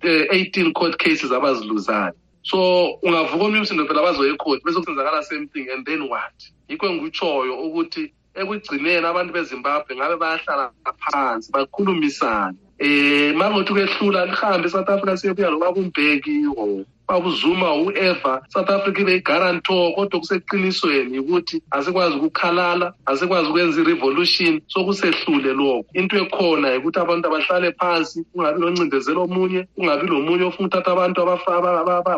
eh, 0.04 0.28
18 0.32 0.74
court 0.74 0.98
cases 0.98 1.32
abaziluzayo. 1.32 2.14
So 2.44 3.00
ungavuka 3.04 3.46
omnye 3.46 3.60
umsindo 3.60 3.88
phela 3.88 4.02
bazoye 4.02 4.34
ecourt 4.34 4.64
bese 4.64 4.80
kusenzakala 4.80 5.24
same 5.24 5.48
thing 5.48 5.68
and 5.74 5.86
then 5.86 6.08
what? 6.08 6.38
Yikho 6.70 6.86
engikutshoyo 6.88 7.54
ukuthi 7.66 8.14
ekugcineni 8.36 9.06
abantu 9.06 9.34
bezimbabwe 9.34 9.96
ngabe 9.96 10.16
bayahlala 10.16 10.72
phansi 11.02 11.52
bakhulumisane. 11.52 12.58
Um 12.80 13.34
mangothi 13.38 13.74
kwehlula 13.74 14.26
lihambe 14.26 14.68
e-south 14.68 14.90
africa 14.90 15.18
siyebuya 15.18 15.50
nobaba 15.50 15.80
umbheki 15.80 16.46
or 16.56 16.86
baba 17.08 17.28
uzuma 17.28 17.70
whoever 17.74 18.42
south 18.50 18.70
africa 18.70 19.00
ibe 19.00 19.12
yi-guarantor 19.14 19.94
kodwa 19.96 20.20
kuseqinisweni 20.20 21.20
ukuthi 21.20 21.62
asikwazi 21.72 22.16
ukukhalala 22.16 22.94
asikwazi 23.06 23.50
ukwenza 23.50 23.82
i-revolution 23.82 24.62
sokusehlule 24.68 25.54
lokho. 25.54 25.86
Into 25.94 26.18
ekhona 26.18 26.70
yikuthi 26.70 27.00
abantu 27.00 27.28
abahlale 27.28 27.72
phansi 27.72 28.26
kungabi 28.34 28.62
loncindezelo 28.62 29.24
omunye 29.24 29.68
kungabi 29.76 30.08
lomunye 30.08 30.44
ofuna 30.44 30.68
uthatha 30.68 30.92
abantu 30.92 31.26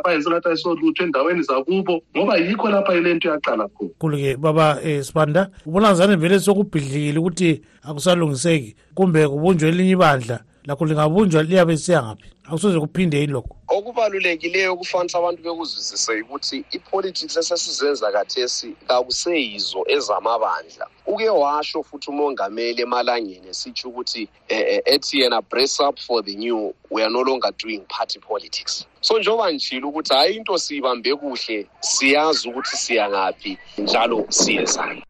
bayenze 0.03 0.29
ngathi 0.29 0.47
ayisolutho 0.47 1.03
endaweni 1.03 1.41
zakubo 1.41 2.01
ngoba 2.17 2.37
yikho 2.37 2.69
lapha 2.69 2.95
ile 2.95 3.13
nto 3.13 3.29
yaqala 3.29 3.67
khona. 3.67 3.89
Khulu-ke 3.99 4.37
baba 4.37 4.79
um 4.83 5.03
sibanda 5.03 5.49
ubona 5.65 5.87
ngazane 5.87 6.15
vele 6.15 6.39
sokubhidlikile 6.39 7.19
ukuthi 7.19 7.61
akusalungiseki 7.83 8.75
kumbe 8.95 9.27
kubunjwe 9.27 9.69
elinye 9.69 9.91
ibandla 9.91 10.39
lakho 10.67 10.85
lingabunjwa 10.85 11.43
liyabe 11.43 11.77
siya 11.77 12.03
ngaphi? 12.03 12.25
Akusoze 12.43 12.79
kuphinde 12.79 13.19
yini 13.19 13.33
lokho? 13.33 13.55
Okubalulekileyo 13.67 14.73
okufanisa 14.73 15.17
abantu 15.17 15.43
bekuzwisise 15.43 16.21
ukuthi 16.21 16.65
ipolitics 16.71 17.37
esesizenza 17.37 18.11
kathesi 18.11 18.75
kakuseyizo 18.87 19.83
ezamabandla. 19.87 20.87
Uke 21.05 21.29
washo 21.29 21.83
futhi 21.83 22.09
umongameli 22.09 22.81
emalangeni 22.81 23.47
esitsho 23.47 23.89
ukuthi 23.89 24.29
eh, 24.47 24.81
ethi 24.85 25.19
yena 25.21 25.41
brace 25.41 25.79
up 25.79 25.99
for 25.99 26.21
the 26.23 26.35
new 26.35 26.73
we 26.89 27.03
are 27.03 27.11
no 27.11 27.21
longer 27.21 27.51
doing 27.57 27.81
party 27.87 28.19
politics. 28.19 28.85
So 29.01 29.19
njengoba 29.19 29.53
ngitshile 29.53 29.85
ukuthi 29.85 30.13
hhayi 30.13 30.35
into 30.35 30.57
siyibambe 30.57 31.15
kuhle 31.15 31.67
siyazi 31.79 32.49
ukuthi 32.49 32.77
siya 32.77 33.09
ngaphi 33.09 33.57
njalo 33.77 34.25
siyezani 34.29 35.03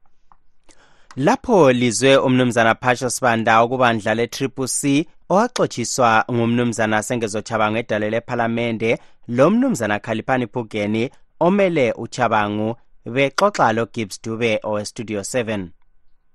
lapho 1.17 1.71
lizwe 1.71 2.17
umnumzana 2.17 2.75
phasho 2.75 3.09
sibanda 3.09 3.63
ukubandla 3.63 4.13
le-triple 4.13 4.67
c 4.67 5.07
owaxotshiswa 5.29 6.25
ngumnumzana 6.31 7.03
sengezochabangu 7.03 7.77
edale 7.77 8.09
lephalamende 8.09 8.97
lo 9.27 9.49
mnumzana 9.49 9.99
khaliphani 9.99 10.47
phugeni 10.47 11.09
omele 11.39 11.91
uchabangu 11.91 12.75
bexoxa 13.13 13.73
lo-gibbs 13.73 14.21
dube 14.23 14.59
owestudio 14.63 15.19
7 15.21 15.67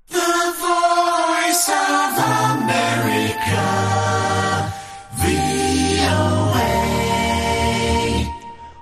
The 0.09 0.53
voice 0.63 1.69
of 1.73 2.19
America, 2.51 3.65
VOA. 5.21 6.69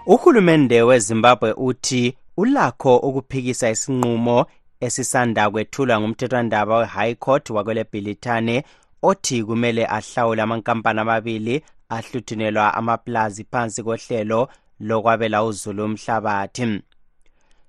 uhulumende 0.07 0.83
wezimbabwe 0.83 1.53
uthi 1.53 2.17
ulakho 2.37 2.97
ukuphikisa 2.97 3.71
isinqumo 3.71 4.47
esisanda 4.81 5.51
kwethulwa 5.51 6.01
ngumthethwandaba 6.01 6.77
we-high 6.79 7.15
court 7.15 7.51
wakwelebhilithane 7.51 8.65
othi 9.03 9.45
kumele 9.45 9.87
ahlawule 9.87 10.43
amankampani 10.43 11.01
amabili 11.01 11.63
ahluthunelwa 11.89 12.75
amaplazi 12.75 13.45
phansi 13.45 13.83
kohlelo 13.83 14.49
lokwabela 14.81 15.45
uzulu 15.45 15.85
umhlabathi. 15.85 16.83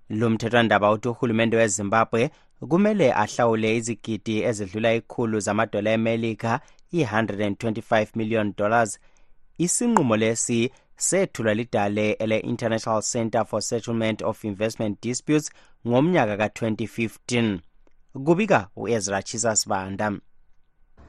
Lo 0.09 0.29
mthethwandaba 0.29 0.91
uthi 0.91 1.07
uhulumende 1.07 1.57
wezimbabwe 1.57 2.31
kumele 2.69 3.13
ahlawule 3.13 3.77
izigidi 3.77 4.43
ezidlula 4.43 4.93
ikhulu 4.93 5.39
zamadola 5.39 5.91
emelika 5.91 6.59
i-125 6.91 8.07
million 8.15 8.53
dollars. 8.57 8.99
Isinqumo 9.57 10.17
lesi 10.17 10.71
sethulwa 10.95 11.53
lidale 11.53 12.11
ele-international 12.11 13.01
center 13.01 13.45
for 13.45 13.61
settlement 13.61 14.21
of 14.21 14.43
investment 14.43 15.01
disputes 15.01 15.51
ngomnyaka 15.87 16.37
ka-2015 16.37 17.59
kubika 18.25 18.67
u-ezra 18.75 19.23
chisasibanda 19.23 20.11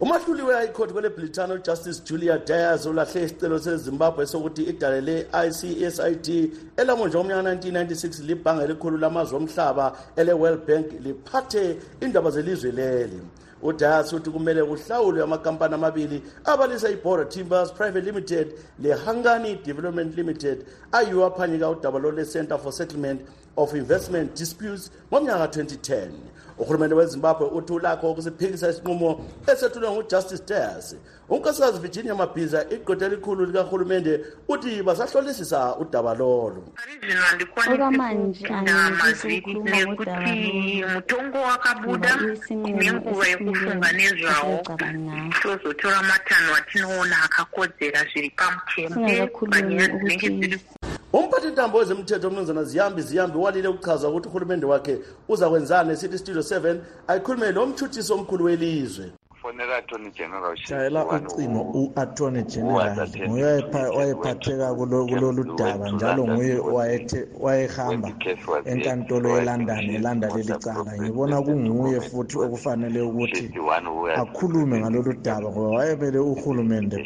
umahluli 0.02 0.42
we-high 0.42 0.72
court 0.72 0.92
kwele-britano 0.92 1.58
justice 1.58 2.02
julia 2.04 2.38
dias 2.38 2.86
ulahle 2.86 3.24
isicelo 3.24 3.58
sezimbabwe 3.58 4.26
sokuthi 4.26 4.62
idale 4.62 5.00
le-icsid 5.00 6.50
elamonje 6.76 7.18
ngomnyaka 7.18 7.54
1996 7.54 8.26
libhange 8.26 8.64
elikhulu 8.64 8.98
lamazwe 8.98 9.36
omhlaba 9.36 9.96
ele-world 10.16 10.66
bank 10.66 10.86
liphathe 11.04 11.76
indaba 12.00 12.30
zelizwe 12.30 12.72
leli 12.72 13.20
udias 13.62 14.12
uthi 14.12 14.30
kumele 14.30 14.64
kuhlawulwe 14.64 15.22
amakampani 15.22 15.74
amabili 15.74 16.22
abalisa 16.44 16.90
ibora 16.90 17.24
timbers 17.24 17.72
private 17.72 18.04
limited 18.04 18.54
le-hungany 18.78 19.54
development 19.64 20.16
limited 20.16 20.66
ayiwo 20.92 21.26
aphanyeka 21.26 21.70
udaba 21.70 21.98
lole-center 21.98 22.58
for 22.58 22.72
settlement 22.72 23.20
of 23.56 23.74
investment 23.74 24.38
disputes 24.38 24.90
ngomnyaka 25.12 25.46
2010 25.46 26.10
uhulumende 26.58 26.94
wezimbabwe 26.94 27.46
uthi 27.46 27.72
ulakho 27.72 28.10
ukusiphikisa 28.10 28.70
isinqumo 28.70 29.24
esethulwe 29.52 29.90
ngujustice 29.90 30.44
dias 30.46 30.96
unkosikazi 31.32 31.78
virginia 31.78 32.14
mabhiza 32.14 32.66
igqwetha 32.70 33.06
elikhulu 33.06 33.46
likarhulumente 33.46 34.20
uthi 34.48 34.82
basahlolisisa 34.82 35.76
udaba 35.76 36.14
lolo. 36.14 36.64
Okwamanje 37.62 38.46
angenelisi 38.46 39.38
ukukhuluma 39.38 39.76
ngodaba 41.80 42.20
loloisinqumo 42.20 43.24
esifungenezawocabangayo 43.30 45.30
singakakhulumi 48.92 49.74
ukuthi 49.96 50.58
umphathintambo 51.12 51.78
wezemthetho 51.78 52.28
umnumzana 52.28 52.64
ziyambi 52.64 53.02
ziyambi 53.02 53.38
walile 53.38 53.68
ukuchaza 53.68 54.08
ukuthi 54.08 54.28
uhulumende 54.28 54.66
wakhe 54.66 54.98
uza 55.28 55.48
kwenzani 55.48 55.92
esithi 55.92 56.14
istudio 56.14 56.42
7 56.42 56.76
ayikhulume 57.08 57.52
lo 57.52 57.66
mtshutshisi 57.66 58.12
omkhulu 58.12 58.44
welizwe. 58.44 59.12
Fonela 59.42 59.76
attorney 59.76 60.10
general 60.10 60.56
shayela 60.56 61.04
ucingo 61.04 61.60
u-attorney 61.74 62.42
general 62.42 63.08
nguye 63.28 63.64
wayephatheka 63.98 64.74
kulolu 64.74 65.56
daba 65.56 65.90
njalo 65.90 66.26
nguye 66.28 66.58
wayehamba 67.40 68.08
enkantolo 68.64 69.28
yelondon 69.36 69.90
elanda 69.90 70.28
leli 70.28 70.54
cala. 70.64 70.92
Ngibona 71.00 71.42
kunguye 71.42 72.00
futhi 72.00 72.38
okufanele 72.38 73.00
ukuthi 73.00 73.50
akhulume 74.16 74.80
ngalolu 74.80 75.12
daba 75.12 75.50
ngoba 75.50 75.76
wayemele 75.76 76.18
uhulumende 76.18 76.96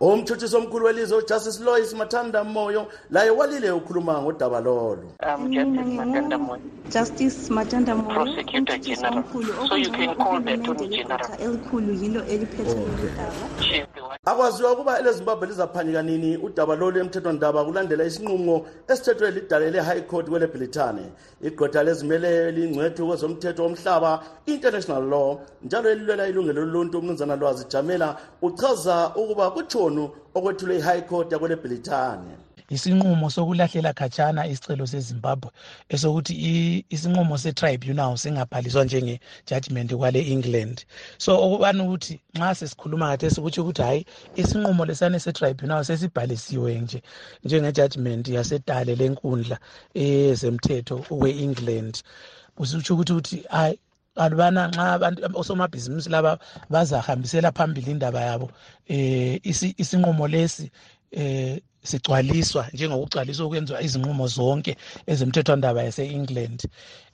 umtshutshisi 0.00 0.56
omkhulu 0.56 0.84
welizwe 0.86 1.18
ujustice 1.18 1.62
lois 1.64 1.94
mathanda 1.94 2.44
moyo 2.44 2.86
laye 3.10 3.30
walile 3.30 3.70
ukhuluma 3.70 4.22
ngodaba 4.22 4.60
lolo. 4.60 5.12
Um, 5.22 6.58
Justice 6.90 7.50
matanda 7.50 7.94
prosecutor 7.94 8.78
general. 8.78 9.22
so 9.68 9.74
you 9.74 9.90
can 9.90 10.14
call 10.16 10.40
the 10.40 10.54
attorney 10.54 10.88
general 10.88 11.20
elikhulu 11.68 11.92
yilo 11.92 12.24
eliphethe 12.24 12.74
lolu 12.74 13.10
daba 13.16 14.18
akwaziwa 14.24 14.72
ukuba 14.72 14.98
elezimbabwe 15.00 15.46
lizaphanyeka 15.48 16.02
nini? 16.02 16.36
Udaba 16.36 16.76
lolu 16.76 16.98
emthethwandaba 17.00 17.64
kulandela 17.64 18.04
isinqumo 18.04 18.66
esithethwe 18.88 19.30
lidale 19.30 19.70
le-high 19.70 20.02
court 20.06 20.28
kwelebhilithane 20.28 21.04
igqwetha 21.42 21.82
lezimele 21.82 22.52
lingcwethu 22.52 23.06
kwezomthetho 23.06 23.62
womhlaba 23.62 24.22
international 24.46 25.04
law 25.04 25.38
njalo 25.62 25.90
elilwela 25.90 26.28
ilungelo 26.28 26.64
loluntu 26.64 26.98
umnumzana 26.98 27.36
lwazi 27.36 27.64
jamela 27.68 28.16
uchaza 28.42 29.12
ukuba 29.16 29.50
kutshonu 29.50 30.10
okwethulwe 30.34 30.76
i-high 30.76 31.02
court 31.02 31.32
yakwelebhilithane 31.32 32.47
isinqumo 32.70 33.30
sokulahlela 33.30 33.92
khatshana 33.92 34.46
isicelo 34.46 34.86
sezimbabwe 34.86 35.50
esokuthi 35.88 36.34
isinqumo 36.90 37.38
se-tribunal 37.38 38.16
singabhaliswa 38.16 38.84
njenge-judgment 38.84 39.90
kwale 39.96 40.20
england. 40.34 40.84
So 41.18 41.30
okubani 41.44 41.80
ukuthi 41.82 42.20
nxa 42.34 42.54
sesikhuluma 42.54 43.08
kathesi 43.10 43.40
kutsho 43.40 43.62
ukuthi 43.62 43.82
hhayi 43.82 44.06
isinqumo 44.36 44.84
lesane 44.84 45.18
se-tribunal 45.20 45.84
sesibhalisiwe 45.84 46.74
nje 46.80 47.02
njenge-judgment 47.44 48.28
yasedale 48.28 48.94
lenkundla 48.94 49.58
ezemthetho 49.94 50.96
kwe-england 51.08 52.02
kusitsho 52.56 52.94
ukuthi 52.94 53.12
ukuthi 53.12 53.44
hayi 53.48 53.78
alubana 54.16 54.68
nxa 54.68 54.92
abantu 54.92 55.38
osomabhizinisi 55.40 56.10
laba 56.10 56.38
bazahambisela 56.70 57.52
phambili 57.52 57.90
indaba 57.90 58.20
yabo 58.20 58.50
eh 58.88 59.40
isinqumo 59.82 60.28
lesi 60.28 60.70
eh 61.10 61.60
sigcwaliswa 61.90 62.62
njengokugcwaliswa 62.74 63.44
okwenziwa 63.46 63.82
izinqumo 63.86 64.24
zonke 64.36 64.72
ezemthethwandaba 65.12 65.80
yase-england. 65.86 66.60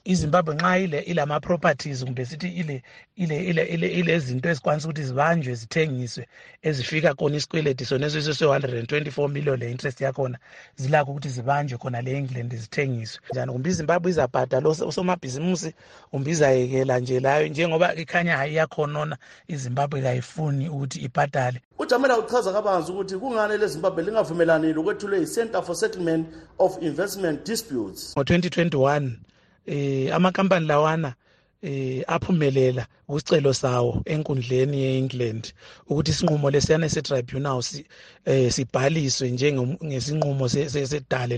Izimbabwe 0.05 0.55
nxa 0.55 0.77
ile 0.77 0.99
ilama-properties 0.99 2.03
kumbe 2.03 2.25
sithi 2.25 2.47
ile 2.47 2.83
ile 3.15 3.43
ile 3.43 3.63
ile 3.65 3.87
ilezinto 3.87 4.49
ezikwanisa 4.49 4.87
ukuthi 4.87 5.03
zibanjwe 5.03 5.53
zithengiswe 5.55 6.27
ezifika 6.61 7.13
khona 7.13 7.35
isikweledi 7.37 7.85
soneso 7.85 8.33
se-124 8.33 9.29
million 9.29 9.59
le 9.59 9.71
interest 9.71 10.01
yakhona 10.01 10.37
zilakho 10.75 11.11
ukuthi 11.11 11.29
zibanjwe 11.29 11.77
khona 11.77 12.01
le 12.01 12.11
england 12.17 12.55
zithengiswe. 12.55 13.21
Njani? 13.31 13.51
Kumbe 13.51 13.69
izimbabwe 13.69 14.11
izabhadala 14.11 14.69
usomabhizimusi 14.69 15.73
kumbe 16.11 16.31
izayekela 16.31 16.99
nje 16.99 17.19
layo 17.19 17.47
njengoba 17.47 17.95
ikhanya 17.95 18.37
hayi 18.37 18.53
iyakhonona 18.53 19.17
izimbabwe 19.47 20.01
kayifuni 20.01 20.69
ukuthi 20.69 20.99
ibhadale. 20.99 21.61
Ujamela 21.79 22.17
uchaza 22.19 22.53
kabanzi 22.53 22.91
ukuthi 22.91 23.17
kungani 23.17 23.57
lezimbabwe 23.57 24.03
lingavumelani 24.03 24.73
lokwethulwe 24.73 25.19
yi-center 25.19 25.63
for 25.63 25.75
settlement 25.75 26.27
of 26.59 26.77
investment 26.81 27.45
disputes? 27.45 28.13
Ngo-2021 28.17 29.11
eh 29.65 30.15
amakampani 30.15 30.67
lawana 30.67 31.15
eh 31.61 32.03
aphumelela 32.07 32.87
usicelo 33.07 33.53
sawo 33.53 34.01
enkundleni 34.05 34.77
yeEngland 34.83 35.53
ukuthi 35.89 36.11
isinqumo 36.11 36.49
lesiyana 36.51 36.89
setribunal 36.89 37.61
si 37.61 37.85
eh 38.25 38.51
sibhaliswe 38.51 39.29
njengesinqumo 39.31 40.49
sedale 40.49 41.35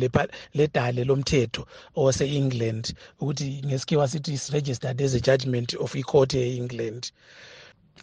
ledale 0.53 1.03
lomthetho 1.03 1.67
ose-England 1.95 2.93
ukuthi 3.19 3.61
ngesikhiwa 3.65 4.07
sithi 4.07 4.33
is 4.33 4.49
registered 4.49 5.01
as 5.01 5.13
a 5.15 5.19
judgment 5.19 5.73
of 5.79 5.95
icourt 5.95 6.33
yeEngland 6.33 7.11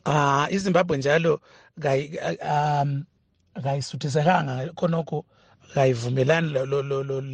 ah 0.05 0.47
iZimbabwe 0.51 0.97
njalo 0.99 1.41
um 2.53 3.05
kayisuthisekanga 3.63 4.73
khonokho 4.79 5.25
kayivumelani 5.75 6.49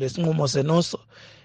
lesinqumo 0.01 0.49
senoso 0.49 0.99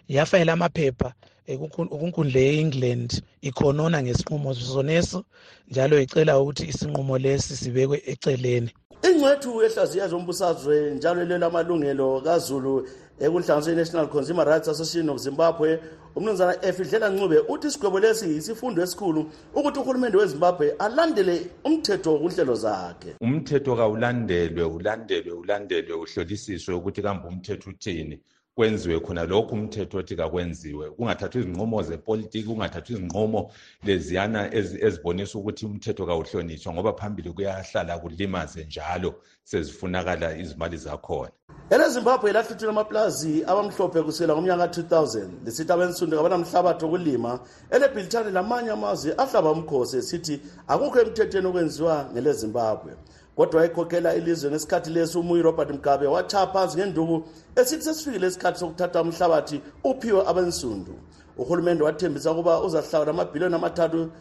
yafayela 0.08 0.54
amaphepha 0.54 1.14
kunkundla 1.46 2.40
ye-england 2.40 3.22
ikhonona 3.42 4.04
ngesinqumo 4.04 4.54
soneso 4.54 5.24
njalo 5.70 6.00
icela 6.02 6.40
ukuthi 6.40 6.64
isinqumo 6.72 7.18
lesi 7.18 7.56
sibekwe 7.58 8.02
eceleni. 8.06 8.72
Ingcwethu 9.04 9.64
ehlaziya 9.64 10.08
zombusazwe 10.08 10.92
njalo 10.96 11.22
elela 11.22 11.46
amalungelo 11.48 12.22
kazulu 12.22 12.88
ekuhlanganiswa 13.20 13.72
i-national 13.74 14.08
consumer 14.08 14.46
rights 14.46 14.68
association 14.68 15.10
of 15.10 15.20
zimbabwe 15.20 15.80
umnumzana 16.16 16.66
efidlela 16.66 17.10
ncube 17.10 17.40
uthi 17.40 17.68
isigwebo 17.68 18.00
lesi 18.00 18.26
yisifundo 18.26 18.82
esikhulu 18.82 19.32
ukuthi 19.54 19.80
uhulumende 19.80 20.18
wezimbabwe 20.18 20.72
alandele 20.80 21.36
umthetho 21.64 22.20
kunhlelo 22.20 22.56
zakhe. 22.56 23.16
Umthetho 23.22 23.76
kawulandelwe 23.76 24.64
ulandelwe 24.64 25.32
ulandelwe 25.32 25.94
uhlolisiswe 25.94 26.74
ukuthi 26.76 27.02
kambe 27.02 27.28
umthetho 27.28 27.70
uthini. 27.70 28.20
Kwenziwe 28.56 29.00
khona 29.00 29.24
lokhu 29.26 29.56
umthetho 29.56 29.98
othi 29.98 30.16
kakwenziwe. 30.16 30.90
Kungathathwa 30.92 31.42
izinqumo 31.42 31.84
zepolitiki 31.84 32.48
kungathathwa 32.48 32.96
izinqumo 32.96 33.52
leziyana 33.84 34.54
ezibonisa 34.56 35.40
ukuthi 35.40 35.66
umthetho 35.66 36.06
kawuhlonitshwa 36.06 36.74
ngoba 36.74 36.94
phambili 36.94 37.32
kuyahlala 37.32 38.00
kulimaze 38.00 38.64
njalo 38.64 39.16
sezifunakala 39.44 40.38
izimali 40.38 40.78
zakhona. 40.78 41.32
Elezimbabwe 41.70 42.32
lahluthula 42.32 42.72
amaplazi 42.72 43.44
abamhlophe 43.44 44.02
kusukela 44.04 44.34
ngomnyaka 44.34 44.68
ka-2000 44.68 45.30
lisithi 45.46 45.72
abensundu 45.74 46.18
kabanamhlabathi 46.18 46.86
okulima 46.86 47.40
elebhilithani 47.72 48.32
lamanye 48.32 48.72
amazwe 48.72 49.12
ahlaba 49.18 49.52
umkhosi 49.52 49.98
esithi 49.98 50.36
akukho 50.68 51.02
emthethweni 51.02 51.48
okwenziwa 51.48 51.96
ngelezimbabwe. 52.14 52.92
Kodwa 53.36 53.60
wayekhokhela 53.60 54.16
ilizwe 54.16 54.52
ngesikhathi 54.52 54.90
lesi 54.90 55.18
umuyi 55.18 55.42
robert 55.42 55.70
mgabe 55.70 56.08
watshaya 56.08 56.48
phansi 56.48 56.78
ngenduku 56.78 57.24
esithi 57.56 57.84
sesifikile 57.84 58.28
isikhathi 58.28 58.60
sokuthatha 58.60 59.02
umhlabathi 59.02 59.62
uphiwe 59.84 60.28
abensundu. 60.28 60.94
Uhulumende 61.38 61.84
wathembisa 61.84 62.32
ukuba 62.32 62.62
uzahlawula 62.62 63.12
amabhiliyoni 63.12 63.56
amathathu 63.56 64.12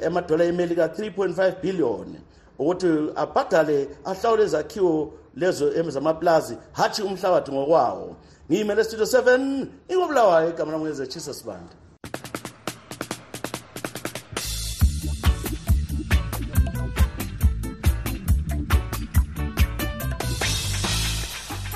emadola 0.00 0.44
emelika 0.44 0.86
3.5 0.86 1.60
billion 1.60 2.16
ukuthi 2.58 2.86
abhadale 3.16 3.88
ahlawule 4.04 4.44
izakhiwo 4.44 5.12
lezo 5.36 5.90
zamaplazi 5.90 6.56
hatshi 6.72 7.02
umhlabathi 7.02 7.52
ngokwawo. 7.52 8.16
Ngiyimele 8.50 8.84
studio 8.84 9.06
7 9.06 9.66
ingobulawayo 9.88 10.48
igama 10.50 10.72
lami 10.72 10.84
ngezechisa 10.84 11.34
sibanda 11.34 11.81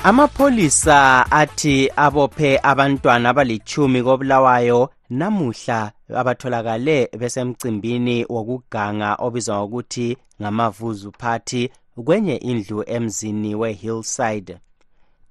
amapholisa 0.07 1.25
athi 1.31 1.91
abophe 1.95 2.59
abantwana 2.63 3.29
abalichumi 3.29 4.03
kobulawayo 4.03 4.89
namuhla 5.09 5.91
abatholakale 6.21 7.09
besemcimbini 7.19 8.25
wokuganga 8.29 9.09
obizwa 9.25 9.55
ngokuthi 9.59 10.17
ngamavuzu 10.41 11.11
party 11.11 11.69
kwenye 12.05 12.35
indlu 12.35 12.83
emzini 12.95 13.55
we-hillside. 13.55 14.57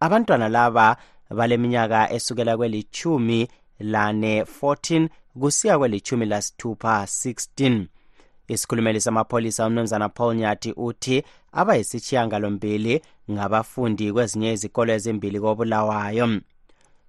Abantwana 0.00 0.48
laba 0.48 0.96
baleminyaka 1.30 2.12
esukela 2.12 2.56
kwelichumi 2.56 3.48
lane 3.80 4.42
14 4.42 5.08
kusiya 5.40 5.78
kwelichumi 5.78 6.26
lasithupha 6.26 7.02
16 7.02 7.86
isikhulumeli 8.48 9.00
samapholisa 9.00 9.66
umnumzana 9.66 10.09
paul 10.09 10.35
nyati 10.37 10.72
uthi 10.76 11.22
abayisitshiyangalombili 11.52 13.02
ngabafundi 13.30 14.12
kwezinye 14.12 14.52
izikolo 14.52 14.92
ezimbili 14.92 15.40
kobulawayo. 15.40 16.40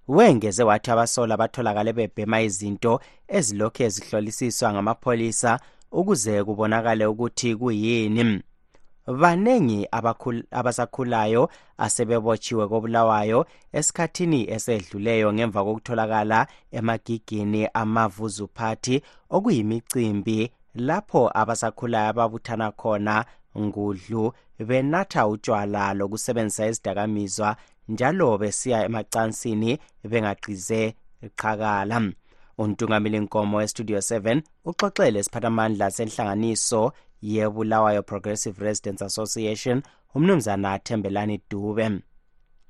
Wengeze 0.08 0.64
wathi 0.64 0.92
abasola 0.92 1.38
batholakale 1.38 1.94
bebhema 1.94 2.42
izinto 2.42 3.00
ezilokhu 3.28 3.84
ezihlolisiswa 3.84 4.74
ngamapholisa 4.74 5.60
ukuze 5.92 6.44
kubonakale 6.44 7.06
ukuthi 7.06 7.56
kuyini. 7.56 8.42
Baningi 9.08 9.88
abasakhulayo 10.52 11.50
asebebotshiwe 11.78 12.68
kobulawayo 12.68 13.46
esikhathini 13.74 14.50
esedluleyo 14.56 15.34
ngemva 15.34 15.64
kokutholakala 15.64 16.48
emagigini 16.72 17.62
amavuzu 17.74 18.48
party 18.48 19.02
okuyimicimbi 19.30 20.52
lapho 20.78 21.32
abasakhulayo 21.34 22.10
ababuthana 22.10 22.72
khona 22.72 23.26
ngudlu 23.58 24.34
benatha 24.60 25.28
utshwala 25.28 25.94
lokusebenzisa 25.94 26.68
izidakamizwa 26.68 27.56
njalo 27.90 28.38
besiya 28.38 28.86
emacansini 28.86 29.80
bengaqize 30.04 30.96
qhakala 31.36 31.98
untungameli 32.58 33.20
nkomo 33.20 33.62
estudio 33.62 33.98
7 33.98 34.42
uxoxele 34.66 35.20
isiphathamandla 35.20 35.92
senhlanganiso 35.92 36.82
yebulawayo 37.22 38.04
progressive 38.04 38.66
residents 38.66 39.02
association 39.02 39.82
umnumzana 40.16 40.80
thembelani 40.80 41.42
dube. 41.50 41.86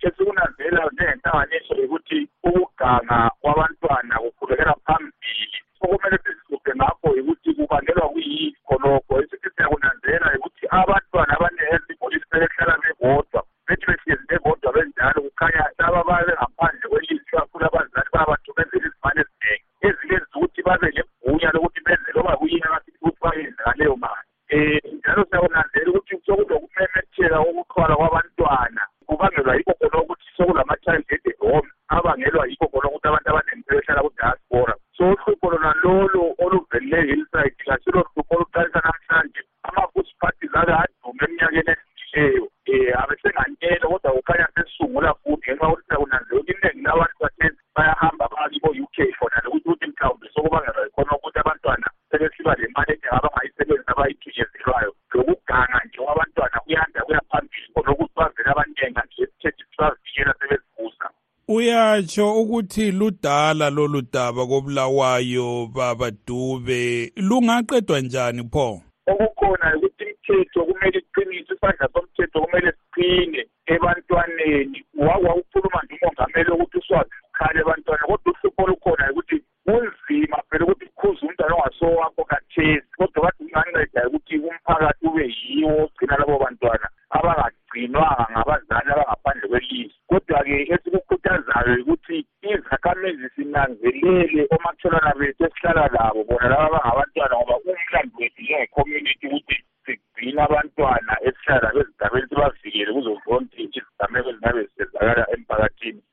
Esikunanzela 0.05 0.89
njengenhlanganiso 0.93 1.73
yokuthi 1.81 2.29
ukuganga 2.43 3.31
kwabantwana 3.41 4.19
kukhulekela 4.19 4.75
phambili. 4.85 5.57
Okumele 5.83 6.17
sizihluphe 6.23 6.71
ngakho 6.75 7.07
yikuthi 7.17 7.49
kubangelwa 7.57 8.09
kuyini 8.09 8.55
khonokho. 8.67 9.13
Esithi 9.21 9.49
siyakunanzela 9.55 10.33
yikuthi 10.33 10.65
abantwana 10.79 11.33
abaningi 11.35 11.73
ezikholisi 11.75 12.25
sebehlala 12.31 12.75
bebodwa 12.83 13.41
bethi 13.67 13.85
behlezi 13.87 14.25
bebodwa 14.29 14.73
benjalo 14.75 15.19
kukhanya 15.25 15.63
laba 15.79 16.03
babe 16.09 16.33
ngaphandle 16.33 16.89
kwelizwi 16.89 17.31
kakhulu 17.31 17.65
abazali 17.65 18.09
bayabathumezela 18.13 18.87
izimali 18.87 19.21
ezinengi. 19.21 19.65
Ezilenza 19.87 20.35
ukuthi 20.35 20.61
babe 20.67 20.87
legunya 20.95 21.49
lokuthi 21.53 21.81
benze 21.85 22.09
loba 22.15 22.37
kuyini 22.39 22.67
abasithi 22.67 22.99
ukuthi 23.01 23.19
bayenze 23.23 23.61
ngaleyo 23.63 23.95
mali. 24.03 24.27
Um 24.53 24.95
njalo 24.97 25.21
siyakunanzela 25.29 25.89
ukuthi 25.91 26.15
sokulokumemetheka 26.25 27.37
kokuxhwala 27.43 27.95
kwabantwana. 27.99 28.83
Kubangelwa 29.07 29.55
yikho 29.55 29.73
khona 29.79 30.01
ukuthi 30.03 30.27
sokulama-child 30.37 31.05
aided 31.11 31.37
home 31.39 31.69
abangelwa 31.87 32.47
yikho 32.47 32.67
khona 32.71 32.87
ukuthi 32.89 33.07
abantu 33.07 33.29
abaningi 33.29 33.63
sebehlala 33.67 34.01
kudiaspora 34.05 34.73
so 34.97 35.05
uhlupho 35.13 35.51
lona 35.51 35.73
lolo 35.83 36.35
oluvelileyo 36.43 37.05
hillside 37.05 37.55
kasilo 37.65 38.01
hlupho 38.01 38.35
oluqalisa 38.35 38.81
namhlanje. 38.85 39.41
Ama-food 39.63 40.07
parties 40.19 40.55
ake 40.55 40.73
adume 40.73 41.23
eminyakeni 41.25 41.73
edlulileyo. 41.73 42.43
Um 42.43 43.01
abesenganele 43.01 43.85
kodwa 43.87 44.11
kukhanya 44.11 44.47
sesisungula 44.55 45.13
futhi 45.21 45.51
ngenxa 45.51 45.65
yokuthi 45.65 45.85
siyakunanzela 45.87 46.39
ukuthi 46.39 46.51
iningi 46.51 46.81
labantu 46.87 47.17
bathezi 47.19 47.61
bayahamba 47.75 48.25
bakibo-u 48.33 48.87
k 48.95 48.97
uyatsho 61.67 62.41
ukuthi 62.41 62.91
ludala 62.91 63.69
lolu 63.69 64.01
daba 64.13 64.47
kobulawayo 64.47 65.67
babadube 65.75 67.11
lungaqedwa 67.17 67.99
njani 68.01 68.43
pho? 68.53 68.81
Okukhona 69.07 69.75
ukuthi 69.75 70.03
imithetho 70.03 70.65
kumele 70.65 70.99
iqinise 70.99 71.53
isandla 71.53 71.89
somthetho 71.93 72.41
kumele 72.41 72.71
siqine 72.77 73.41
ebantwaneni. 73.73 74.79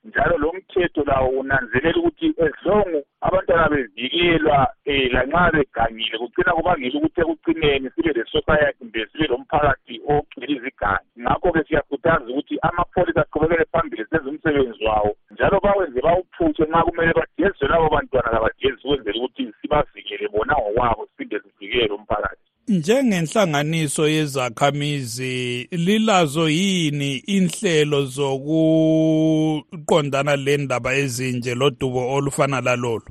Njalo 0.04 0.38
lo 0.38 0.52
mthetho 0.52 1.02
lawo 1.04 1.28
unanzelela 1.28 1.98
ukuthi 1.98 2.26
ezilongu 2.44 3.00
abantwana 3.20 3.68
bevikelwa 3.68 4.58
um 4.86 5.08
lanxa 5.14 5.50
begangile 5.54 6.18
kugcina 6.18 6.52
kubangela 6.56 6.98
ukuthi 6.98 7.20
ekucineni 7.20 7.90
sibe 7.94 8.12
le-society 8.16 8.78
kumbe 8.78 9.06
sibe 9.10 9.26
lomphakathi 9.30 9.94
ogcwele 10.12 10.52
izigangi 10.56 11.08
ngakho-ke 11.22 11.60
siyakhuthaza 11.66 12.28
ukuthi 12.30 12.54
amapholisa 12.68 13.20
aqhubekele 13.22 13.64
phambili 13.72 14.04
senze 14.06 14.28
umsebenzi 14.30 14.84
wawo 14.84 15.10
njalo 15.30 15.56
bawenze 15.64 16.00
bawuphutshe 16.06 16.64
nxa 16.66 16.82
kumele 16.86 17.12
bajezwe 17.18 17.68
labo 17.68 17.88
bantwana 17.94 18.34
kabajezi 18.34 18.80
ukwenzela 18.84 19.18
ukuthi 19.18 19.42
sibavikele 19.60 20.28
bona 20.32 20.54
ngokwabo 20.60 21.02
siphinde 21.06 21.36
sivikele 21.40 21.94
umphakathi 21.94 22.43
njengenhlanganiso 22.68 24.09
yezakhamizi 24.09 25.68
lilazo 25.70 26.48
yini 26.48 27.16
inhlelo 27.16 28.05
zokuqondana 28.05 30.37
lendaba 30.37 30.94
ezinje 30.94 31.55
lodubo 31.55 32.14
olufana 32.14 32.61
lalolu? 32.61 33.05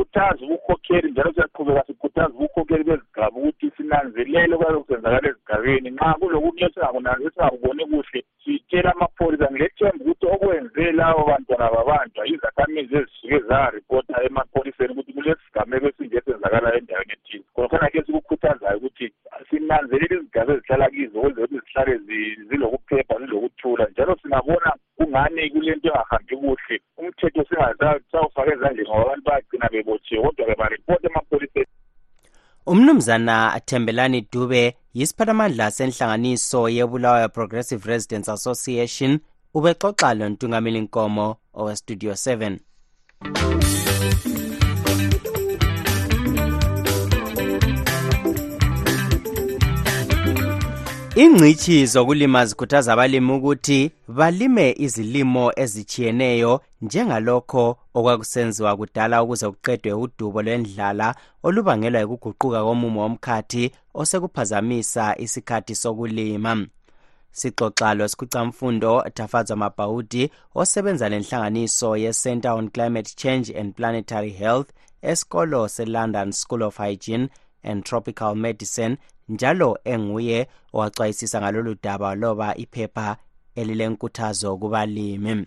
Ukukhuthaza 0.00 0.44
ubukhokheli 0.44 1.10
njalo 1.10 1.32
siyaqhubeka 1.32 1.84
sikhuthaza 1.86 2.34
ubukhokheli 2.34 2.84
bezigaba 2.84 3.36
ukuthi 3.36 3.70
sinanzelele 3.76 4.56
kwabe 4.56 4.78
kusenzakala 4.78 5.28
ezigabeni. 5.28 5.90
Nxa 5.90 6.14
kulokunye 6.18 6.64
esingakuboni 6.66 7.84
kuhle 7.90 8.24
sitshela 8.44 8.92
amapholisa 8.94 9.50
ngilethemba 9.50 10.04
ukuthi 10.04 10.26
okwenze 10.26 10.92
labo 10.92 11.22
bantwana 11.28 11.70
babanjwa 11.74 12.26
izakhamizi 12.32 12.94
ezisuke 12.96 13.38
zaripota 13.48 14.14
emapholiseni 14.26 14.92
ukuthi 14.92 15.12
kulesigameko 15.12 15.86
esinje 15.88 16.16
esenzakala 16.18 16.68
endaweni 16.78 17.12
ethile. 17.16 17.44
Khonakhona 17.54 17.90
ke 17.92 18.00
sikukhuthazayo 18.06 18.76
ukuthi 18.78 19.06
sinanzelele 19.50 20.14
izigaba 20.16 20.52
ezihlala 20.54 20.90
kizo 20.90 21.18
ukwenzela 21.18 21.46
ukuthi 21.46 21.60
zihlale 21.66 21.94
zilokuphepha 22.48 23.14
zilokuthula 23.20 23.84
njalo 23.90 24.16
singabona 24.22 24.70
kungani 25.00 25.50
kule 25.50 25.74
nto 25.76 25.88
engahambi 25.88 26.36
kuhle 26.36 26.76
umthetho 26.98 27.44
singazawufaka 27.48 28.52
ezandleni 28.54 28.88
ngoba 28.88 29.02
abantu 29.02 29.24
bayagcina 29.26 29.68
bebotshiwe 29.72 30.22
kodwa-ke 30.22 30.54
baripota 30.60 31.08
emapholiseni 31.08 31.72
umnumzana 32.66 33.60
thembelani 33.66 34.26
dube 34.32 34.76
yisiphathamandla 34.94 35.70
senhlanganiso 35.70 36.68
yebulawayo 36.68 37.28
progressive 37.28 37.88
residents 37.92 38.28
association. 38.28 39.18
Ubexoxa 39.54 40.14
lontungameli 40.14 40.80
nkomo 40.80 41.36
owestudio 41.54 42.12
7 42.12 43.69
ingcitshi 51.20 51.86
zokulima 51.86 52.46
zikhuthaza 52.46 52.92
abalimi 52.92 53.32
ukuthi 53.32 53.90
balime 54.08 54.74
izilimo 54.78 55.52
ezitshiyeneyo 55.62 56.60
njengalokho 56.82 57.64
okwakusenziwa 57.94 58.76
kudala 58.76 59.22
ukuze 59.22 59.46
kuqedwe 59.50 59.92
udubo 59.92 60.42
lwendlala 60.42 61.08
olubangelwa 61.46 62.00
yikuguquka 62.00 62.60
komumo 62.66 63.00
womkhathi 63.02 63.64
osekuphazamisa 64.00 65.04
isikhathi 65.24 65.74
sokulima. 65.74 66.52
Sixoxa 67.38 67.94
losikhwicamfundo 67.94 68.92
tafadzwa 69.14 69.56
mabhawudi 69.56 70.30
osebenza 70.54 71.08
lenhlanganiso 71.08 71.96
ye-center 71.96 72.52
on 72.58 72.70
climate 72.70 73.10
change 73.16 73.46
and 73.60 73.74
planetary 73.76 74.32
health 74.42 74.68
esikolo 75.02 75.68
se-london 75.68 76.32
school 76.32 76.62
of 76.62 76.78
hygiene 76.78 77.28
and 77.62 77.84
tropical 77.84 78.34
medicine 78.34 78.96
njalo 79.28 79.78
enguye 79.84 80.46
owacwayisisa 80.72 81.40
ngalolu 81.40 81.76
daba 81.82 82.14
loba 82.14 82.56
iphepha 82.56 83.16
elilenkuthazo 83.54 84.56
kubalimi. 84.56 85.46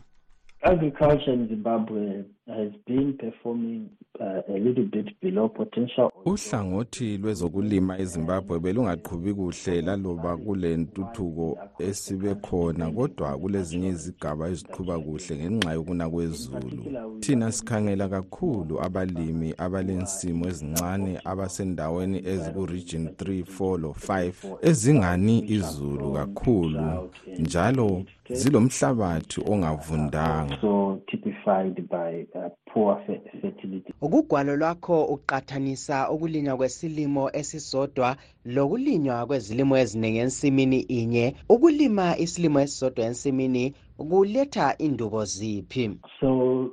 Agriculture 0.61 1.33
in 1.33 1.47
Zimbabwe. 1.47 2.23
Has 2.47 2.71
been 2.85 3.17
performing 3.17 3.89
uh, 4.19 4.41
a 4.49 4.59
little 4.59 4.83
bit 4.83 5.19
below 5.21 5.47
potential. 5.49 6.11
uhlangothi 6.25 7.17
lwezokulima 7.17 7.99
ezimbabwe 7.99 8.59
belungaqhubi 8.59 9.33
kuhle 9.33 9.81
laloba 9.81 10.37
kule 10.37 10.77
ntuthuko 10.77 11.57
esibe 11.79 12.35
khona 12.35 12.91
kodwa 12.91 13.37
kulezinye 13.37 13.89
izigaba 13.89 14.49
eziqhuba 14.49 14.99
kuhle 14.99 15.35
ngenxa 15.37 15.73
yokuna 15.73 16.09
kwezulu 16.09 16.83
thina 17.19 17.51
sikhangela 17.51 18.07
kakhulu 18.09 18.81
abalimi 18.81 19.53
abalensimo 19.57 20.47
ezincane 20.47 21.19
abasendaweni 21.25 22.17
ezikuregion 22.31 23.05
3 23.05 23.43
4 23.59 23.77
lo 23.81 23.89
5 23.89 24.57
ezingani 24.69 25.35
izulu 25.55 26.13
kakhulu 26.13 27.09
njalo 27.39 28.03
zilomhlabathi 28.29 29.41
ongavundanga 29.51 30.57
So 30.61 31.01
typified 31.07 31.75
by 31.89 32.25
poor 32.73 33.03
fe- 33.07 33.21
fertility. 33.41 33.93
ukugwalo 34.01 34.55
lwakho 34.55 35.05
uqathanisa 35.05 36.09
ukulinywa 36.11 36.57
kwesilimo 36.57 37.29
esisodwa 37.33 38.15
lokulinywa 38.45 39.25
kwezilimo 39.25 39.77
eziningi 39.77 40.17
ensimini 40.17 40.79
inye 40.79 41.35
ukulima 41.49 42.17
isilimo 42.17 42.59
esisodwa 42.59 43.05
ensimini 43.05 43.73
kuletha 43.97 44.75
indubo 44.77 45.25
ziphi 45.25 45.99
So 46.19 46.69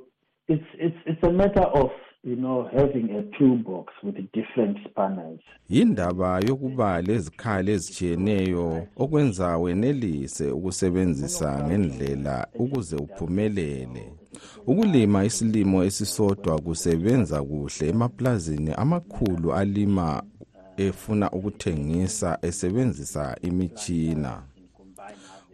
it's 0.47 0.65
it's 0.79 0.97
it's 1.05 1.23
a 1.23 1.31
matter 1.31 1.67
of 1.73 1.91
you 2.23 2.35
know 2.35 2.69
having 2.71 3.09
a 3.09 3.23
toolbox 3.37 3.93
with 4.03 4.15
different 4.31 4.77
spanners. 4.89 5.39
yindaba 5.69 6.39
yokuba 6.39 7.01
lezikhali 7.01 7.71
ezitshiyeneyo 7.71 8.87
okwenza 8.97 9.57
wenelise 9.57 10.51
ukusebenzisa 10.51 11.63
ngendlela 11.67 12.47
ukuze 12.53 12.95
uphumelele 12.95 14.13
ukulima 14.67 15.25
isilimo 15.25 15.83
esisodwa 15.83 16.61
kusebenza 16.61 17.43
kuhle 17.43 17.89
emaplazini 17.89 18.71
amakhulu 18.73 19.53
alima 19.53 20.23
efuna 20.77 21.31
ukuthengisa 21.31 22.37
esebenzisa 22.41 23.37
imitshina 23.41 24.43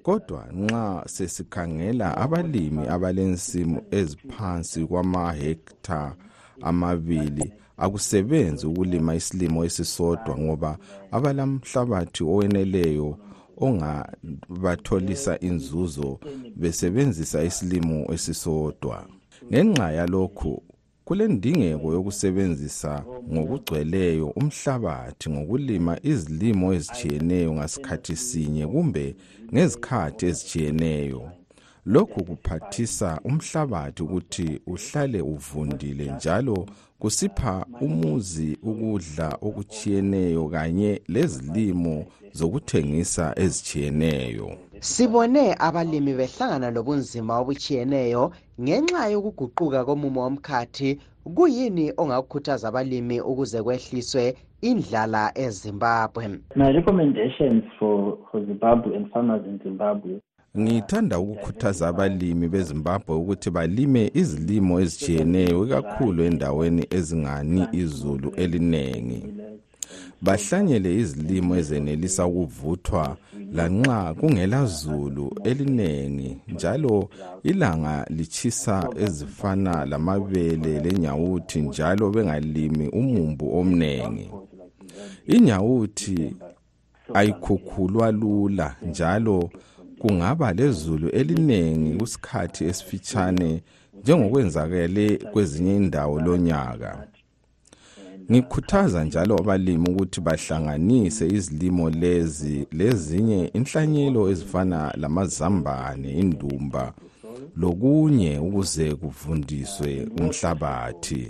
kodwa 0.04 0.48
nxa 0.54 1.04
sesikhangela 1.06 2.18
abalimi 2.18 2.88
abalensimu 2.88 3.82
eziphansi 3.92 4.86
kwamahektha 4.86 6.16
amabili. 6.62 7.52
Akusebenzi 7.78 8.68
ukulima 8.68 9.16
isilimo 9.16 9.66
esisodwa 9.66 10.38
ngoba 10.38 10.78
abalamhlabathi 11.12 12.24
oweneleyo 12.24 13.18
ongabatholisa 13.58 15.40
inzuzo 15.40 16.20
besebenzisa 16.56 17.44
isilimo 17.44 18.14
esisodwa. 18.14 19.08
Ngenxa 19.52 19.92
yalokhu 19.92 20.64
kulendingeko 21.06 21.94
yokusebenzisa 21.94 23.04
ngokugcweleyo 23.34 24.28
umhlabathi 24.40 25.30
ngokulima 25.30 25.94
izilimo 26.04 26.74
ezitshiyeneyo 26.74 27.54
ngasikhathi 27.54 28.16
sinye 28.16 28.68
kumbe 28.68 29.16
ngezikhathi 29.54 30.26
ezitshiyeneyo. 30.26 31.22
Lokhu 31.88 32.24
kuphathisa 32.24 33.20
umhlabathi 33.24 34.04
ukuthi 34.04 34.62
uhlale 34.68 35.22
uvundile 35.22 36.12
njalo 36.12 36.66
kusipha 37.00 37.66
umuzi 37.82 38.58
ukudla 38.64 39.38
okutshiyeneyo 39.42 40.48
kanye 40.48 41.02
lezilimo 41.08 42.06
zokuthengisa 42.32 43.34
ezitshiyeneyo. 43.44 44.48
Sibone 44.80 45.56
abalimi 45.60 46.14
behlangana 46.20 46.72
lobunzima 46.76 47.34
obutshiyeneyo 47.42 48.24
ngenxa 48.62 49.08
yokuguquka 49.14 49.86
komumo 49.86 50.22
womkhathi. 50.22 51.00
Kuyini 51.36 51.86
ongakukhuthaza 52.02 52.68
abalimi 52.68 53.18
ukuze 53.22 53.60
kwehliswe 53.64 54.36
indlala 54.70 55.24
ezimbabwe? 55.46 56.24
My 56.56 56.72
recommendations 56.78 57.64
for, 57.80 58.18
for 58.32 58.40
Zimbabwe 58.46 58.96
and 58.98 59.06
farmers 59.12 59.46
in 59.46 59.60
Zimbabwe 59.64 60.22
ngithanda 60.58 61.20
ukukhuthaza 61.20 61.88
abalimi 61.88 62.48
bezimbabwe 62.54 63.16
ukuthi 63.16 63.50
balime 63.50 64.12
izilimo 64.22 64.74
ezitshiyeneyo 64.84 65.66
ikakhulu 65.66 66.20
endaweni 66.30 66.84
ezingani 66.98 67.62
izulu 67.82 68.30
elinengi. 68.44 69.22
Bahlanyele 70.22 70.90
izilimo 71.02 71.56
ezenelisa 71.62 72.26
ukuvuthwa 72.26 73.18
lanxa 73.58 74.14
kungela 74.20 74.66
zulu 74.66 75.32
elinengi 75.44 76.38
njalo 76.48 77.10
ilanga 77.44 78.06
lichisa 78.10 78.90
ezifana 79.06 79.86
lamabele 79.86 80.80
lenyawuthi 80.80 81.62
njalo 81.62 82.10
bengalimi 82.10 82.88
umumbu 82.88 83.46
omnengi. 83.60 84.30
Inyawuthi 85.28 86.36
ayikhukhulwa 87.14 88.12
lula 88.12 88.76
njalo 88.90 89.50
kungaba 90.00 90.54
lezulu 90.54 91.10
elinengi 91.10 91.98
kusikhathi 92.00 92.64
esifitshane 92.66 93.62
njengokwenzakele 94.02 95.18
kwezinye 95.18 95.76
indawo 95.76 96.22
lonyaka. 96.22 97.08
Ngikhuthaza 98.32 99.04
njalo 99.04 99.38
abalimi 99.40 99.90
ukuthi 99.90 100.22
bahlanganise 100.22 101.28
izilimo 101.28 101.90
lezi 101.90 102.68
lezinye 102.72 103.52
inhlanyelo 103.54 104.30
ezifana 104.32 104.94
lamazambane 105.02 106.12
indumba 106.22 106.94
lokunye 107.56 108.40
ukuze 108.40 108.96
kuvundiswe 108.96 110.08
umhlabathi. 110.20 111.24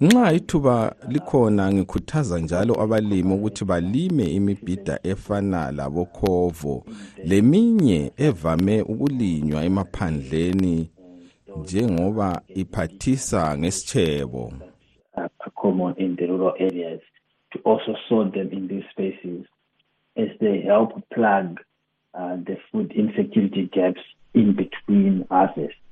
Nxa 0.00 0.32
ithuba 0.32 0.94
likhona 1.08 1.72
ngikhuthaza 1.72 2.38
njalo 2.38 2.80
abalimi 2.82 3.34
ukuthi 3.34 3.64
balime 3.64 4.24
imibhida 4.24 4.98
efana 5.02 5.70
labokhovo 5.70 6.84
leminye 7.24 8.12
evame 8.16 8.82
ukulinywa 8.82 9.64
emaphandleni 9.64 10.90
njengoba 11.60 12.42
iphathisa 12.48 13.58
ngesitshebo 13.58 14.52
common 15.64 15.94
in 15.96 16.14
the 16.16 16.26
rural 16.26 16.54
areas 16.60 17.00
to 17.52 17.58
also 17.64 17.94
sow 18.08 18.24
them 18.30 18.50
in 18.52 18.68
these 18.68 18.84
spaces 18.90 19.46
as 20.16 20.28
they 20.40 20.60
help 20.60 20.90
plug 21.14 21.58
uh, 22.14 22.36
the 22.48 22.56
food 22.70 22.92
insecurity 22.92 23.70
gaps 23.72 24.00
in 24.34 24.54
between 24.54 25.26
harvests. 25.30 25.83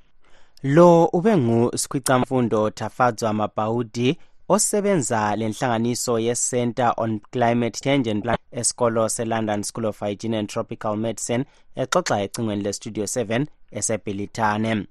Lo 0.63 1.05
ubengusikhwicamfundo 1.05 2.69
thafadzwa 2.69 3.33
mabhawudi 3.33 4.17
osebenza 4.49 5.35
lenhlanganiso 5.35 6.19
ye-center 6.19 6.93
on 6.97 7.19
climate 7.31 7.79
change 7.83 8.11
and 8.11 8.23
Plan- 8.23 8.37
esikolo 8.51 9.09
se-london 9.09 9.63
school 9.63 9.85
of 9.85 9.99
hygiene 9.99 10.37
and 10.37 10.49
tropical 10.49 10.95
medicine 10.97 11.45
exoxa 11.75 12.21
ecingweni 12.21 12.63
lestudio 12.63 13.03
7 13.03 13.45
esebhilitane 13.71 14.85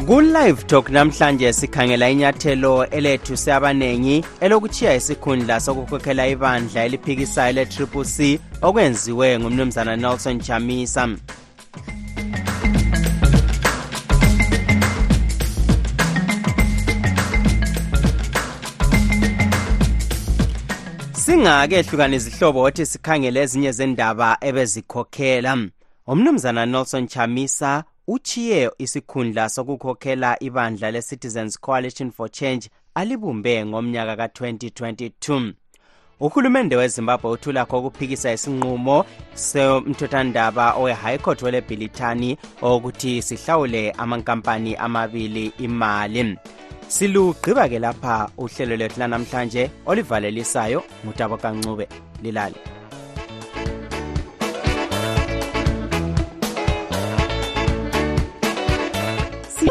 ku-live 0.00 0.66
talk 0.66 0.90
namhlanje 0.90 1.52
sikhangela 1.52 2.10
inyathelo 2.10 2.86
elethuse 2.86 3.52
abanengi 3.52 4.24
elokuchiya 4.40 4.94
isikhundla 4.94 5.60
sokukhokhela 5.60 6.26
ibandla 6.28 6.84
eliphikisayo 6.84 7.52
le-triple 7.52 8.04
c 8.04 8.40
okwenziwe 8.62 9.38
ngumnumzana 9.38 9.96
nelson 9.96 10.40
chamisa. 10.40 11.08
Singake 21.12 21.74
ehlukana 21.74 22.16
izihlobo 22.16 22.62
othi 22.62 22.86
sikhangele 22.86 23.40
ezinye 23.42 23.72
zendaba 23.72 24.38
ebezikhokhela. 24.40 25.58
Umnumzana 26.06 26.66
nelson 26.66 27.06
chamisa 27.08 27.84
uchiye 28.06 28.70
isikhundla 28.78 29.48
sokukhokhela 29.48 30.42
ibandla 30.42 30.90
le-citizens 30.90 31.60
coalition 31.60 32.10
for 32.10 32.30
change 32.30 32.70
alibumbe 32.94 33.66
ngomnyaka 33.66 34.16
ka-2022 34.16 35.52
uhulumende 36.20 36.76
wezimbabwe 36.76 37.30
uthulakho 37.30 37.78
ukuphikisa 37.78 38.32
isinqumo 38.32 39.04
somthothandaba 39.34 40.74
owe-high 40.74 41.18
court 41.18 41.42
welebhilithani 41.42 42.38
okuthi 42.62 43.22
sihlawule 43.22 43.90
amankampani 43.90 44.76
amabili 44.76 45.52
imali. 45.58 46.38
Silugqiba-ke 46.88 47.78
lapha 47.78 48.28
uhlelo 48.38 48.76
lwethu 48.76 49.00
lanamhlanje 49.00 49.70
olivalelisayo 49.86 50.82
ngutabo 51.04 51.36
kancube 51.36 51.88
lilale. 52.22 52.83